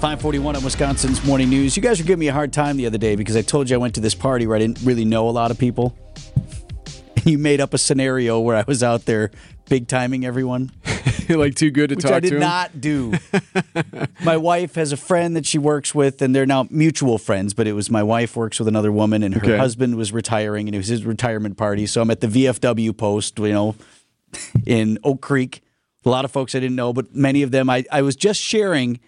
541 0.00 0.56
on 0.56 0.64
Wisconsin's 0.64 1.22
Morning 1.26 1.50
News, 1.50 1.76
you 1.76 1.82
guys 1.82 2.00
were 2.00 2.06
giving 2.06 2.20
me 2.20 2.28
a 2.28 2.32
hard 2.32 2.54
time 2.54 2.78
the 2.78 2.86
other 2.86 2.96
day 2.96 3.16
because 3.16 3.36
I 3.36 3.42
told 3.42 3.68
you 3.68 3.76
I 3.76 3.78
went 3.78 3.94
to 3.96 4.00
this 4.00 4.14
party 4.14 4.46
where 4.46 4.56
I 4.56 4.58
didn't 4.58 4.80
really 4.82 5.04
know 5.04 5.28
a 5.28 5.30
lot 5.30 5.50
of 5.50 5.58
people. 5.58 5.96
You 7.22 7.36
made 7.36 7.60
up 7.60 7.74
a 7.74 7.78
scenario 7.78 8.40
where 8.40 8.56
I 8.56 8.64
was 8.66 8.82
out 8.82 9.04
there 9.04 9.30
big 9.68 9.88
timing 9.88 10.24
everyone, 10.24 10.72
like 11.28 11.54
too 11.54 11.70
good 11.70 11.90
to 11.90 11.96
which 11.96 12.02
talk 12.02 12.12
to. 12.12 12.16
I 12.16 12.20
did 12.20 12.30
to. 12.30 12.38
not 12.38 12.80
do. 12.80 13.12
my 14.24 14.38
wife 14.38 14.76
has 14.76 14.90
a 14.90 14.96
friend 14.96 15.36
that 15.36 15.44
she 15.44 15.58
works 15.58 15.94
with, 15.94 16.22
and 16.22 16.34
they're 16.34 16.46
now 16.46 16.66
mutual 16.70 17.18
friends. 17.18 17.52
But 17.52 17.66
it 17.66 17.74
was 17.74 17.90
my 17.90 18.02
wife 18.02 18.36
works 18.36 18.58
with 18.58 18.68
another 18.68 18.90
woman, 18.90 19.22
and 19.22 19.34
her 19.34 19.40
Okay. 19.42 19.58
husband 19.58 19.96
was 19.96 20.12
retiring, 20.14 20.66
and 20.66 20.74
it 20.74 20.78
was 20.78 20.86
his 20.86 21.04
retirement 21.04 21.58
party. 21.58 21.84
So 21.84 22.00
I'm 22.00 22.10
at 22.10 22.22
the 22.22 22.26
VFW 22.26 22.96
post, 22.96 23.38
you 23.38 23.52
know, 23.52 23.74
in 24.64 24.98
Oak 25.04 25.20
Creek. 25.20 25.60
A 26.06 26.08
lot 26.08 26.24
of 26.24 26.30
folks 26.30 26.54
I 26.54 26.60
didn't 26.60 26.76
know, 26.76 26.94
but 26.94 27.14
many 27.14 27.42
of 27.42 27.50
them 27.50 27.68
I, 27.68 27.84
I 27.92 28.00
was 28.00 28.16
just 28.16 28.40
sharing 28.40 28.98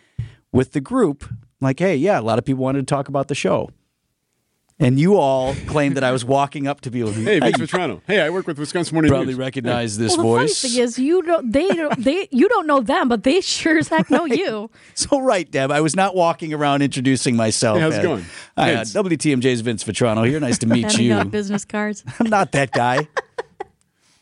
with 0.53 0.73
the 0.73 0.81
group, 0.81 1.25
like, 1.61 1.79
hey, 1.79 1.97
yeah, 1.97 2.21
a 2.21 2.23
lot 2.23 2.39
of 2.39 2.45
people 2.45 2.63
wanted 2.63 2.87
to 2.87 2.95
talk 2.95 3.09
about 3.09 3.29
the 3.29 3.35
show. 3.35 3.71
and 4.79 4.99
you 4.99 5.17
all 5.17 5.55
claimed 5.67 5.97
that 5.97 6.03
I 6.05 6.11
was 6.13 6.25
walking 6.25 6.67
up 6.67 6.81
to 6.83 6.91
people. 6.91 7.13
Hey, 7.31 7.39
Vince 7.39 7.57
Vitrano. 7.59 8.01
Hey, 8.07 8.21
I 8.21 8.31
work 8.31 8.47
with 8.49 8.59
Wisconsin 8.59 8.95
Morning 8.97 9.11
probably 9.11 9.27
News. 9.29 9.37
recognize 9.37 9.97
this 9.97 10.17
well, 10.17 10.19
the 10.19 10.23
voice. 10.23 10.61
funny 10.61 10.73
thing 10.75 10.83
is, 10.83 10.99
you 10.99 11.23
don't. 11.23 11.53
They 11.53 11.69
don't. 11.69 12.03
They. 12.03 12.27
You 12.33 12.49
don't 12.49 12.67
know 12.67 12.81
them, 12.81 13.09
but 13.09 13.23
they 13.23 13.41
sure 13.41 13.79
as 13.79 13.89
heck 13.89 14.11
know 14.11 14.25
you. 14.41 14.71
So 14.95 15.21
right, 15.21 15.49
Deb, 15.49 15.71
I 15.71 15.81
was 15.81 15.95
not 15.95 16.17
walking 16.17 16.53
around 16.53 16.83
introducing 16.83 17.37
myself. 17.37 17.77
Hey, 17.77 17.83
how's 17.83 17.97
it 17.99 18.03
going? 18.03 18.25
Hi, 18.57 18.75
uh, 18.75 18.83
WTMJ's 18.85 19.61
Vince 19.61 19.85
Vitrano 19.85 20.27
here. 20.27 20.41
Nice 20.41 20.59
to 20.59 20.67
meet 20.67 20.99
you. 20.99 21.15
out 21.15 21.31
business 21.31 21.65
cards. 21.65 22.03
I'm 22.19 22.29
not 22.31 22.51
that 22.53 22.73
guy. 22.73 23.07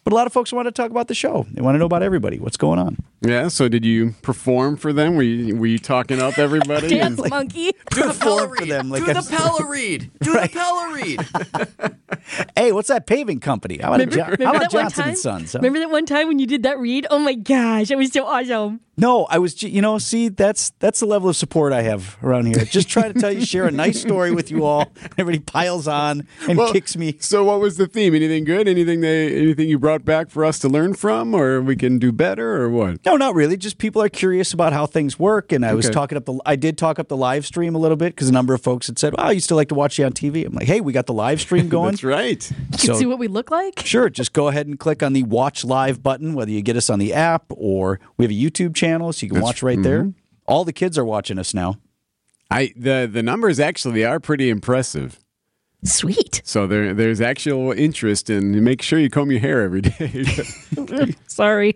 But 0.05 0.13
a 0.13 0.17
lot 0.17 0.27
of 0.27 0.33
folks 0.33 0.53
want 0.53 0.67
to 0.67 0.73
talk 0.73 0.91
about 0.91 1.09
the 1.09 1.15
show. 1.15 1.47
They 1.53 1.61
want 1.63 1.75
to 1.75 1.79
know 1.79 1.85
about 1.87 2.03
everybody. 2.03 2.39
What's 2.39 2.57
going 2.57 2.79
on? 2.79 2.99
Yeah. 3.23 3.49
So, 3.49 3.69
did 3.69 3.85
you 3.85 4.15
perform 4.23 4.77
for 4.77 4.93
them? 4.93 5.15
Were 5.17 5.23
you, 5.23 5.57
were 5.57 5.67
you 5.67 5.79
talking 5.79 6.21
up 6.21 6.39
everybody? 6.39 6.89
Dance 6.99 7.21
And- 7.21 7.31
monkey. 7.31 7.73
Do 7.91 8.03
the 8.03 8.09
Perform 8.09 8.57
for 8.57 8.65
them 8.67 8.89
like 8.91 9.05
Do 9.05 9.13
the 9.13 9.27
Pella 9.29 9.67
read. 9.69 10.11
Do 10.23 10.33
Right. 10.35 10.51
the 10.53 10.59
Pella 10.59 10.95
read. 10.95 11.97
Hey, 12.57 12.73
what's 12.73 12.89
that 12.89 13.07
paving 13.07 13.41
company? 13.41 13.79
How 13.79 13.93
about, 13.95 14.09
Jo- 14.11 14.23
how 14.25 14.31
Remember 14.31 14.45
about 14.57 14.61
that 14.61 14.73
one 14.73 14.83
Johnson 14.85 15.03
time? 15.03 15.09
and 15.11 15.19
Sons? 15.19 15.53
huh? 15.53 15.59
Remember 15.59 15.79
that 15.81 15.91
one 15.91 16.07
time 16.07 16.29
when 16.29 16.39
you 16.39 16.47
did 16.47 16.63
that 16.63 16.79
read? 16.79 17.07
Oh 17.11 17.19
my 17.19 17.35
gosh, 17.35 17.91
it 17.91 17.97
was 17.97 18.13
so 18.13 18.25
awesome. 18.27 18.81
No, 18.97 19.25
I 19.31 19.39
was. 19.39 19.63
You 19.63 19.81
know, 19.81 19.97
see, 19.97 20.29
that's 20.29 20.73
that's 20.79 21.01
the 21.01 21.07
level 21.07 21.31
of 21.31 21.37
support 21.37 21.73
I 21.73 21.81
have 21.83 22.19
around 22.23 22.47
here. 22.47 22.65
Just 22.67 22.89
try 22.89 23.11
to 23.11 23.19
tell 23.19 23.33
you, 23.33 23.47
share 23.47 23.65
a 23.67 23.71
nice 23.71 23.99
story 23.99 24.31
with 24.31 24.51
you 24.51 24.65
all. 24.65 24.93
Everybody 25.19 25.39
piles 25.39 25.89
on 25.89 26.27
and 26.47 26.59
Well, 26.59 26.71
kicks 26.71 26.97
me. 26.99 27.17
So, 27.19 27.43
what 27.45 27.61
was 27.61 27.79
the 27.79 27.87
theme? 27.87 28.15
Anything 28.15 28.45
good? 28.45 28.69
Anything 28.69 29.01
they? 29.01 29.35
Anything 29.41 29.69
you 29.71 29.79
brought 29.79 30.05
back 30.05 30.29
for 30.29 30.45
us 30.45 30.59
to 30.59 30.69
learn 30.69 30.93
from, 30.93 31.35
or 31.35 31.63
we 31.63 31.77
can 31.77 31.99
do 31.99 32.13
better, 32.13 32.61
or 32.63 32.69
what? 32.69 33.03
No, 33.11 33.17
not 33.17 33.35
really. 33.35 33.57
Just 33.57 33.79
people 33.79 34.01
are 34.03 34.09
curious 34.09 34.53
about 34.53 34.73
how 34.73 34.87
things 34.87 35.19
work, 35.19 35.51
and 35.51 35.67
I 35.67 35.75
was 35.75 35.91
talking 35.91 36.17
up 36.17 36.27
the. 36.27 36.39
I 36.47 36.55
did 36.55 36.79
talk 36.79 37.01
up 37.01 37.09
the 37.09 37.17
live 37.17 37.45
stream 37.45 37.75
a 37.75 37.79
little 37.79 37.97
bit 37.97 38.15
because 38.15 38.29
a 38.29 38.33
number 38.33 38.55
of 38.55 38.63
folks 38.63 38.87
had 38.87 39.01
said, 39.01 39.15
"Oh, 39.19 39.23
I 39.25 39.33
used 39.33 39.49
to 39.49 39.57
like 39.57 39.69
to 39.71 39.75
watch 39.75 39.99
you 39.99 40.05
on 40.05 40.13
TV." 40.13 40.47
I'm 40.47 40.53
like, 40.53 40.69
"Hey, 40.69 40.81
we 40.81 40.93
got 40.93 41.07
the 41.07 41.13
live 41.13 41.41
stream 41.41 41.69
going." 41.77 41.91
That's 41.91 42.05
right. 42.05 42.51
You 42.51 42.79
can 42.79 42.95
see 42.95 43.07
what 43.07 43.19
we 43.19 43.27
look 43.27 43.51
like. 43.51 43.81
Sure, 43.85 44.09
just 44.09 44.33
go 44.33 44.47
ahead 44.47 44.69
and 44.69 44.79
click 44.79 45.03
on 45.03 45.13
the 45.13 45.25
watch 45.25 45.65
live 45.65 46.05
button, 46.05 46.35
whether 46.35 46.53
you 46.53 46.63
get 46.63 46.77
us 46.77 46.89
on 46.89 47.01
the 47.01 47.13
app 47.13 47.47
or 47.51 47.99
we 48.17 48.25
have 48.25 48.31
a 48.31 48.35
YouTube 48.35 48.77
channel, 48.77 49.13
so 49.13 49.25
you 49.27 49.31
can 49.31 49.35
That's- 49.41 49.45
watch 49.49 49.63
right 49.65 49.83
there. 49.83 50.05
mhm. 50.05 50.15
All 50.47 50.65
the 50.65 50.73
kids 50.73 50.97
are 50.97 51.05
watching 51.05 51.37
us 51.39 51.53
now. 51.53 51.79
I 52.49 52.73
the 52.77 53.11
the 53.13 53.25
numbers 53.25 53.59
actually 53.59 54.05
are 54.05 54.21
pretty 54.21 54.51
impressive. 54.51 55.19
Sweet. 55.83 56.43
So 56.45 56.67
there 56.69 56.95
there's 56.95 57.21
actual 57.21 57.73
interest 57.73 58.31
in 58.31 58.63
make 58.63 58.83
sure 58.83 58.99
you 59.01 59.11
comb 59.11 59.33
your 59.33 59.41
hair 59.41 59.63
every 59.63 59.81
day. 59.81 60.25
Sorry. 61.27 61.75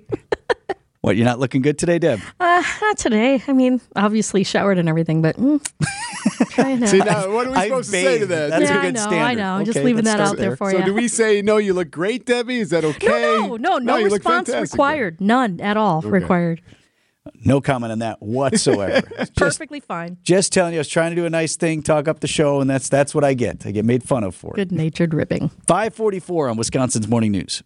What, 1.04 1.18
you're 1.18 1.26
not 1.26 1.38
looking 1.38 1.60
good 1.60 1.76
today, 1.76 1.98
Deb? 1.98 2.18
Uh, 2.40 2.62
not 2.80 2.96
today. 2.96 3.42
I 3.46 3.52
mean, 3.52 3.78
obviously 3.94 4.42
showered 4.42 4.78
and 4.78 4.88
everything, 4.88 5.20
but 5.20 5.36
mm, 5.36 5.62
trying 6.52 6.80
to. 6.80 6.88
See 6.88 6.96
now, 6.96 7.30
what 7.30 7.46
are 7.46 7.50
we 7.50 7.56
I 7.56 7.68
supposed 7.68 7.90
to 7.90 7.96
say 8.00 8.14
to 8.14 8.18
bathed. 8.20 8.30
that? 8.30 8.48
That's 8.48 8.70
yeah, 8.70 8.78
a 8.78 8.80
good 8.80 8.86
I 8.86 8.90
know, 8.90 9.00
standard. 9.00 9.18
I 9.18 9.34
know. 9.34 9.52
I'm 9.56 9.64
just 9.66 9.80
leaving 9.80 10.04
that 10.04 10.18
out 10.18 10.38
there, 10.38 10.48
there. 10.48 10.56
for 10.56 10.70
so 10.70 10.78
you. 10.78 10.82
So, 10.82 10.86
do 10.86 10.94
we 10.94 11.08
say 11.08 11.42
no? 11.42 11.58
You 11.58 11.74
look 11.74 11.90
great, 11.90 12.24
Debbie. 12.24 12.58
Is 12.60 12.70
that 12.70 12.86
okay? 12.86 13.36
no, 13.36 13.56
no, 13.56 13.76
no, 13.76 13.96
you 13.98 14.08
look 14.08 14.24
response 14.24 14.48
required. 14.48 15.20
None 15.20 15.60
at 15.60 15.76
all 15.76 16.00
required. 16.00 16.62
No 17.44 17.60
comment 17.60 17.92
on 17.92 17.98
that 17.98 18.22
whatsoever. 18.22 19.06
just, 19.18 19.36
Perfectly 19.36 19.80
fine. 19.80 20.16
just 20.22 20.54
telling 20.54 20.72
you, 20.72 20.78
I 20.78 20.80
was 20.80 20.88
trying 20.88 21.10
to 21.10 21.16
do 21.16 21.26
a 21.26 21.30
nice 21.30 21.56
thing, 21.56 21.82
talk 21.82 22.08
up 22.08 22.20
the 22.20 22.26
show, 22.26 22.62
and 22.62 22.70
that's 22.70 22.88
that's 22.88 23.14
what 23.14 23.24
I 23.24 23.34
get. 23.34 23.66
I 23.66 23.72
get 23.72 23.84
made 23.84 24.04
fun 24.04 24.24
of 24.24 24.34
for 24.34 24.54
it. 24.54 24.56
Good 24.56 24.72
natured 24.72 25.12
ribbing. 25.12 25.50
544 25.68 26.48
on 26.48 26.56
Wisconsin's 26.56 27.08
Morning 27.08 27.32
News. 27.32 27.62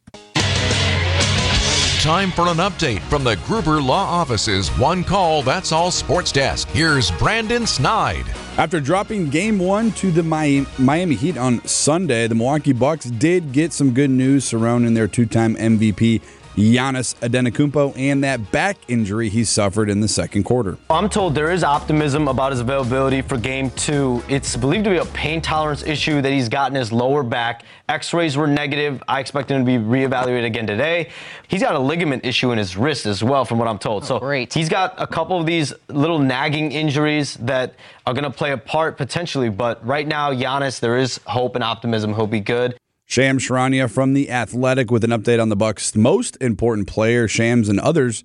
Time 2.00 2.30
for 2.30 2.46
an 2.46 2.58
update 2.58 3.00
from 3.10 3.24
the 3.24 3.34
Gruber 3.44 3.82
Law 3.82 4.04
Office's 4.04 4.68
One 4.78 5.02
Call 5.02 5.42
That's 5.42 5.72
All 5.72 5.90
Sports 5.90 6.30
Desk. 6.30 6.68
Here's 6.68 7.10
Brandon 7.10 7.66
Snide. 7.66 8.24
After 8.56 8.78
dropping 8.78 9.30
game 9.30 9.58
one 9.58 9.90
to 9.92 10.12
the 10.12 10.22
Miami 10.22 11.16
Heat 11.16 11.36
on 11.36 11.60
Sunday, 11.66 12.28
the 12.28 12.36
Milwaukee 12.36 12.72
Bucks 12.72 13.06
did 13.06 13.50
get 13.50 13.72
some 13.72 13.94
good 13.94 14.10
news 14.10 14.44
surrounding 14.44 14.94
their 14.94 15.08
two 15.08 15.26
time 15.26 15.56
MVP 15.56 16.22
Giannis 16.58 17.14
Antetokounmpo 17.20 17.96
and 17.96 18.24
that 18.24 18.50
back 18.50 18.76
injury 18.88 19.28
he 19.28 19.44
suffered 19.44 19.88
in 19.88 20.00
the 20.00 20.08
second 20.08 20.42
quarter. 20.42 20.76
I'm 20.90 21.08
told 21.08 21.34
there 21.36 21.52
is 21.52 21.62
optimism 21.62 22.26
about 22.26 22.50
his 22.50 22.60
availability 22.60 23.22
for 23.22 23.36
game 23.38 23.70
two. 23.70 24.22
It's 24.28 24.56
believed 24.56 24.84
to 24.84 24.90
be 24.90 24.96
a 24.96 25.04
pain 25.04 25.40
tolerance 25.40 25.84
issue 25.84 26.20
that 26.20 26.32
he's 26.32 26.48
got 26.48 26.72
in 26.72 26.74
his 26.74 26.90
lower 26.92 27.22
back. 27.22 27.62
X 27.88 28.12
rays 28.12 28.36
were 28.36 28.48
negative. 28.48 29.00
I 29.06 29.20
expect 29.20 29.50
him 29.50 29.64
to 29.64 29.64
be 29.64 29.78
reevaluated 29.78 30.44
again 30.46 30.66
today. 30.66 31.10
He's 31.46 31.62
got 31.62 31.76
a 31.76 31.78
ligament 31.78 32.26
issue 32.26 32.50
in 32.50 32.58
his 32.58 32.76
wrist 32.76 33.06
as 33.06 33.22
well, 33.22 33.44
from 33.44 33.58
what 33.58 33.68
I'm 33.68 33.78
told. 33.78 34.02
Oh, 34.02 34.06
so 34.06 34.18
great. 34.18 34.52
he's 34.52 34.68
got 34.68 35.00
a 35.00 35.06
couple 35.06 35.38
of 35.38 35.46
these 35.46 35.72
little 35.86 36.18
nagging 36.18 36.72
injuries 36.72 37.34
that 37.36 37.74
are 38.04 38.12
going 38.12 38.24
to 38.24 38.30
play 38.30 38.50
a 38.50 38.58
part 38.58 38.96
potentially. 38.96 39.48
But 39.48 39.84
right 39.86 40.06
now, 40.06 40.32
Giannis, 40.32 40.80
there 40.80 40.98
is 40.98 41.20
hope 41.26 41.54
and 41.54 41.62
optimism. 41.62 42.14
He'll 42.14 42.26
be 42.26 42.40
good. 42.40 42.76
Shams 43.08 43.48
Charania 43.48 43.90
from 43.90 44.12
The 44.12 44.30
Athletic 44.30 44.90
with 44.90 45.02
an 45.02 45.12
update 45.12 45.40
on 45.40 45.48
the 45.48 45.56
Bucks' 45.56 45.96
most 45.96 46.36
important 46.42 46.88
player, 46.88 47.26
Shams 47.26 47.70
and 47.70 47.80
others. 47.80 48.22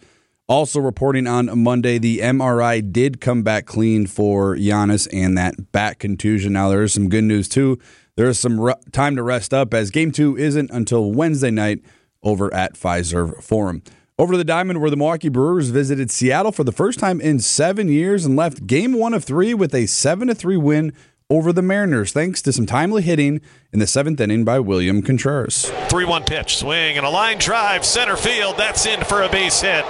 Also 0.50 0.82
reporting 0.82 1.25
on 1.25 1.58
Monday, 1.63 1.98
the 1.98 2.20
MRI 2.20 2.92
did 2.92 3.22
come 3.22 3.44
back 3.44 3.66
clean 3.66 4.08
for 4.08 4.58
Giannis 4.58 5.08
and 5.13 5.38
that 5.38 5.72
back 5.72 6.00
contusion. 6.00 6.52
Now 6.52 6.68
there 6.68 6.84
is 6.84 6.92
some 6.92 7.08
good 7.08 7.24
news 7.24 7.48
too. 7.48 7.80
There 8.18 8.28
is 8.28 8.38
some 8.38 8.60
re- 8.60 8.74
time 8.92 9.16
to 9.16 9.24
rest 9.24 9.54
up 9.54 9.74
as 9.74 9.90
Game 9.90 10.12
Two 10.12 10.36
isn't 10.36 10.70
until 10.70 11.13
Wednesday 11.13 11.50
night 11.50 11.80
over 12.22 12.54
at 12.54 12.74
Fiserv 12.74 13.42
Forum. 13.42 13.84
Over 14.20 14.34
to 14.34 14.38
the 14.38 14.44
Diamond, 14.44 14.82
where 14.82 14.92
the 14.92 14.98
Milwaukee 14.98 15.30
Brewers 15.30 15.70
visited 15.70 16.12
Seattle 16.12 16.52
for 16.52 16.66
the 16.66 16.74
first 16.74 17.00
time 17.00 17.22
in 17.22 17.40
seven 17.40 17.88
years 17.88 18.25
and 18.25 18.36
left 18.36 18.68
Game 18.68 18.92
One 18.92 19.13
of 19.13 19.24
three 19.24 19.54
with 19.54 19.74
a 19.74 19.86
seven 19.86 20.28
to 20.28 20.36
three 20.36 20.58
win 20.58 20.92
over 21.34 21.52
the 21.52 21.63
Mariners, 21.63 22.12
thanks 22.12 22.44
to 22.44 22.54
some 22.54 22.68
timely 22.68 23.02
hitting 23.02 23.42
in 23.72 23.80
the 23.80 23.88
seventh 23.88 24.22
inning 24.22 24.46
by 24.46 24.60
William 24.60 25.02
Contreras. 25.02 25.72
3 25.90 26.06
1 26.06 26.24
pitch, 26.25 26.58
swing, 26.58 26.96
and 26.96 27.06
a 27.08 27.10
line 27.10 27.40
drive, 27.40 27.84
center 27.84 28.16
field. 28.16 28.56
That's 28.58 28.86
in 28.86 29.04
for 29.04 29.24
a 29.24 29.30
base 29.30 29.60
hit. 29.60 29.84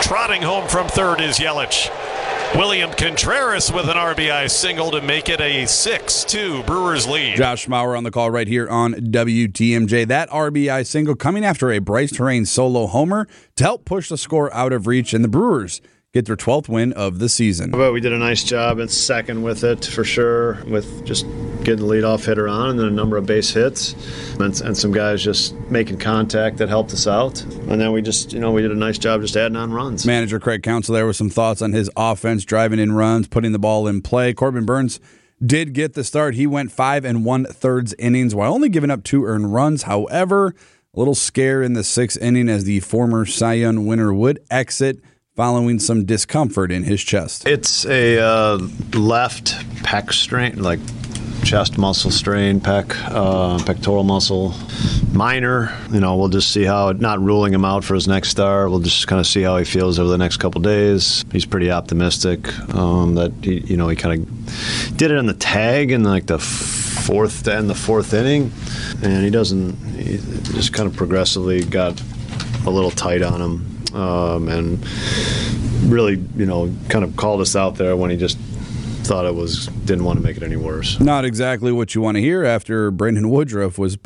Trotting 0.00 0.40
home 0.40 0.66
from 0.66 0.88
third 0.88 1.20
is 1.20 1.38
Yelich. 1.38 1.90
William 2.56 2.92
Contreras 2.92 3.70
with 3.72 3.88
an 3.88 3.96
RBI 3.96 4.50
single 4.50 4.90
to 4.92 5.02
make 5.02 5.28
it 5.28 5.40
a 5.40 5.66
6 5.66 6.24
2 6.24 6.62
Brewers 6.62 7.06
lead. 7.06 7.36
Josh 7.36 7.66
Mauer 7.66 7.94
on 7.94 8.04
the 8.04 8.10
call 8.10 8.30
right 8.30 8.48
here 8.48 8.66
on 8.68 8.94
WTMJ. 8.94 10.06
That 10.06 10.30
RBI 10.30 10.86
single 10.86 11.14
coming 11.14 11.44
after 11.44 11.72
a 11.72 11.78
Brice 11.78 12.12
Turang 12.12 12.46
solo 12.46 12.86
homer 12.86 13.28
to 13.56 13.64
help 13.64 13.84
push 13.84 14.08
the 14.08 14.16
score 14.16 14.54
out 14.54 14.72
of 14.72 14.86
reach, 14.86 15.12
and 15.12 15.22
the 15.22 15.28
Brewers 15.28 15.82
get 16.14 16.26
their 16.26 16.36
12th 16.36 16.68
win 16.68 16.92
of 16.92 17.18
the 17.18 17.28
season. 17.28 17.72
But 17.72 17.92
we 17.92 18.00
did 18.00 18.12
a 18.12 18.18
nice 18.18 18.44
job 18.44 18.78
in 18.78 18.88
second 18.88 19.42
with 19.42 19.64
it 19.64 19.84
for 19.84 20.04
sure, 20.04 20.64
with 20.64 21.04
just 21.04 21.26
getting 21.64 21.86
the 21.86 21.92
leadoff 21.92 22.24
hitter 22.24 22.46
on 22.48 22.70
and 22.70 22.78
then 22.78 22.86
a 22.86 22.90
number 22.90 23.16
of 23.16 23.26
base 23.26 23.50
hits 23.50 23.94
and, 24.38 24.60
and 24.60 24.76
some 24.76 24.92
guys 24.92 25.24
just 25.24 25.54
making 25.70 25.98
contact 25.98 26.58
that 26.58 26.68
helped 26.68 26.92
us 26.92 27.08
out. 27.08 27.42
And 27.42 27.80
then 27.80 27.90
we 27.92 28.00
just, 28.00 28.32
you 28.32 28.38
know, 28.38 28.52
we 28.52 28.62
did 28.62 28.70
a 28.70 28.76
nice 28.76 28.96
job 28.96 29.22
just 29.22 29.36
adding 29.36 29.56
on 29.56 29.72
runs. 29.72 30.06
Manager 30.06 30.38
Craig 30.38 30.62
Counsell 30.62 30.94
there 30.94 31.06
with 31.06 31.16
some 31.16 31.30
thoughts 31.30 31.60
on 31.60 31.72
his 31.72 31.90
offense, 31.96 32.44
driving 32.44 32.78
in 32.78 32.92
runs, 32.92 33.26
putting 33.26 33.50
the 33.50 33.58
ball 33.58 33.88
in 33.88 34.00
play. 34.00 34.32
Corbin 34.32 34.64
Burnes 34.64 35.00
did 35.44 35.72
get 35.72 35.94
the 35.94 36.04
start. 36.04 36.36
He 36.36 36.46
went 36.46 36.70
five 36.70 37.04
and 37.04 37.24
one 37.24 37.44
thirds 37.44 37.92
innings 37.98 38.36
while 38.36 38.54
only 38.54 38.68
giving 38.68 38.90
up 38.90 39.02
two 39.02 39.24
earned 39.24 39.52
runs. 39.52 39.82
However, 39.82 40.54
a 40.94 40.98
little 40.98 41.16
scare 41.16 41.60
in 41.60 41.72
the 41.72 41.82
sixth 41.82 42.22
inning 42.22 42.48
as 42.48 42.64
the 42.64 42.78
former 42.78 43.26
Cy 43.26 43.54
Young 43.54 43.84
winner 43.84 44.14
would 44.14 44.38
exit 44.48 45.00
following 45.34 45.80
some 45.80 46.04
discomfort 46.04 46.70
in 46.70 46.84
his 46.84 47.02
chest. 47.02 47.46
It's 47.46 47.84
a 47.86 48.18
uh, 48.18 48.58
left 48.94 49.54
pec 49.82 50.12
strain, 50.12 50.62
like 50.62 50.78
chest 51.44 51.76
muscle 51.76 52.12
strain, 52.12 52.60
pec, 52.60 52.94
uh, 53.10 53.62
pectoral 53.64 54.04
muscle, 54.04 54.54
minor. 55.12 55.76
You 55.90 55.98
know, 56.00 56.16
we'll 56.16 56.28
just 56.28 56.52
see 56.52 56.62
how. 56.62 56.92
Not 56.92 57.20
ruling 57.20 57.52
him 57.52 57.64
out 57.64 57.82
for 57.82 57.94
his 57.94 58.06
next 58.06 58.28
start. 58.28 58.70
We'll 58.70 58.78
just 58.78 59.08
kind 59.08 59.18
of 59.18 59.26
see 59.26 59.42
how 59.42 59.56
he 59.56 59.64
feels 59.64 59.98
over 59.98 60.08
the 60.08 60.18
next 60.18 60.36
couple 60.36 60.60
days. 60.60 61.24
He's 61.32 61.46
pretty 61.46 61.70
optimistic 61.70 62.56
um, 62.72 63.16
that 63.16 63.32
he, 63.42 63.58
you 63.60 63.76
know, 63.76 63.88
he 63.88 63.96
kind 63.96 64.20
of 64.22 64.96
did 64.96 65.10
it 65.10 65.18
on 65.18 65.26
the 65.26 65.34
tag 65.34 65.90
in 65.90 66.04
like 66.04 66.26
the 66.26 66.38
fourth 66.38 67.46
end 67.48 67.68
the 67.68 67.74
fourth 67.74 68.14
inning, 68.14 68.52
and 69.02 69.24
he 69.24 69.30
doesn't. 69.30 69.74
He 69.96 70.18
just 70.52 70.72
kind 70.72 70.88
of 70.88 70.94
progressively 70.94 71.64
got 71.64 72.00
a 72.66 72.70
little 72.70 72.92
tight 72.92 73.22
on 73.22 73.40
him. 73.40 73.73
Um, 73.94 74.48
and 74.48 74.84
really, 75.90 76.22
you 76.36 76.46
know, 76.46 76.74
kind 76.88 77.04
of 77.04 77.16
called 77.16 77.40
us 77.40 77.54
out 77.54 77.76
there 77.76 77.96
when 77.96 78.10
he 78.10 78.16
just 78.16 78.38
thought 79.04 79.26
it 79.26 79.34
was 79.34 79.66
didn't 79.84 80.04
want 80.04 80.18
to 80.18 80.24
make 80.24 80.36
it 80.36 80.42
any 80.42 80.56
worse. 80.56 80.98
Not 80.98 81.24
exactly 81.24 81.72
what 81.72 81.94
you 81.94 82.00
want 82.00 82.16
to 82.16 82.20
hear 82.20 82.44
after 82.44 82.90
Brandon 82.90 83.28
Woodruff 83.28 83.78
was 83.78 83.98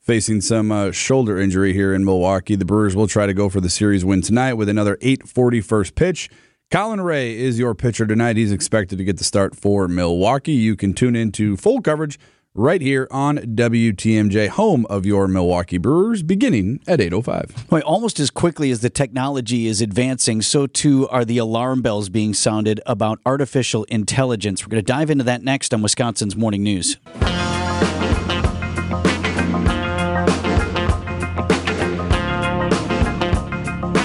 facing 0.00 0.40
some 0.40 0.72
uh, 0.72 0.90
shoulder 0.90 1.38
injury 1.38 1.72
here 1.72 1.94
in 1.94 2.04
Milwaukee. 2.04 2.56
The 2.56 2.64
Brewers 2.64 2.96
will 2.96 3.06
try 3.06 3.26
to 3.26 3.34
go 3.34 3.48
for 3.48 3.60
the 3.60 3.70
series 3.70 4.04
win 4.04 4.22
tonight 4.22 4.54
with 4.54 4.68
another 4.68 4.96
8:40 4.96 5.64
first 5.64 5.94
pitch. 5.94 6.28
Colin 6.70 7.00
Rea 7.00 7.36
is 7.36 7.58
your 7.58 7.74
pitcher 7.74 8.06
tonight. 8.06 8.36
He's 8.36 8.52
expected 8.52 8.98
to 8.98 9.04
get 9.04 9.18
the 9.18 9.24
start 9.24 9.56
for 9.56 9.88
Milwaukee. 9.88 10.52
You 10.52 10.76
can 10.76 10.94
tune 10.94 11.16
into 11.16 11.56
full 11.56 11.80
coverage 11.80 12.18
right 12.54 12.80
here 12.80 13.06
on 13.10 13.38
WTMJ, 13.38 14.48
home 14.48 14.86
of 14.90 15.06
your 15.06 15.28
Milwaukee 15.28 15.78
Brewers, 15.78 16.22
beginning 16.22 16.80
at 16.86 17.00
8:05. 17.00 17.68
Boy, 17.68 17.80
almost 17.80 18.18
as 18.18 18.30
quickly 18.30 18.70
as 18.70 18.80
the 18.80 18.90
technology 18.90 19.66
is 19.66 19.80
advancing, 19.80 20.42
so 20.42 20.66
too 20.66 21.08
are 21.08 21.24
the 21.24 21.38
alarm 21.38 21.82
bells 21.82 22.08
being 22.08 22.34
sounded 22.34 22.80
about 22.86 23.20
artificial 23.24 23.84
intelligence. 23.84 24.64
We're 24.64 24.70
going 24.70 24.84
to 24.84 24.92
dive 24.92 25.10
into 25.10 25.24
that 25.24 25.42
next 25.42 25.72
on 25.72 25.82
Wisconsin's 25.82 26.36
Morning 26.36 26.62
News. 26.62 26.96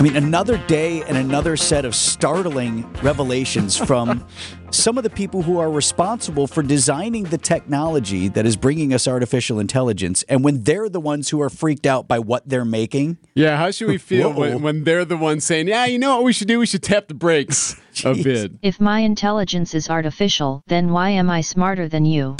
Mean, 0.06 0.16
another 0.16 0.58
day 0.68 1.02
and 1.02 1.18
another 1.18 1.58
set 1.58 1.84
of 1.84 1.96
startling 1.96 2.88
revelations 3.02 3.76
from 3.76 4.24
some 4.70 5.00
of 5.00 5.04
the 5.04 5.10
people 5.10 5.42
who 5.42 5.58
are 5.58 5.72
responsible 5.72 6.46
for 6.46 6.62
designing 6.62 7.24
the 7.24 7.40
technology 7.40 8.28
that 8.28 8.46
is 8.46 8.56
bringing 8.56 8.94
us 8.94 9.08
artificial 9.08 9.60
intelligence. 9.60 10.24
And 10.30 10.44
when 10.44 10.62
they're 10.64 10.90
the 10.90 11.00
ones 11.00 11.30
who 11.30 11.42
are 11.42 11.50
freaked 11.50 11.88
out 11.88 12.08
by 12.08 12.20
what 12.20 12.48
they're 12.48 12.66
making, 12.66 13.18
Yeah, 13.34 13.58
how 13.58 13.72
should 13.72 13.88
we 13.88 13.98
feel 13.98 14.32
when, 14.32 14.62
when 14.62 14.84
they're 14.84 15.06
the 15.06 15.18
ones 15.18 15.44
saying, 15.44 15.68
"Yeah, 15.70 15.86
you 15.86 15.98
know 15.98 16.18
what 16.18 16.24
we 16.24 16.34
should 16.34 16.48
do? 16.48 16.60
We 16.60 16.68
should 16.68 16.84
tap 16.84 17.08
the 17.08 17.16
brakes 17.16 17.76
a 18.06 18.14
bit." 18.14 18.52
If 18.62 18.80
my 18.80 19.00
intelligence 19.00 19.74
is 19.74 19.90
artificial, 19.90 20.62
then 20.68 20.92
why 20.92 21.10
am 21.10 21.32
I 21.32 21.42
smarter 21.42 21.88
than 21.88 22.06
you? 22.06 22.36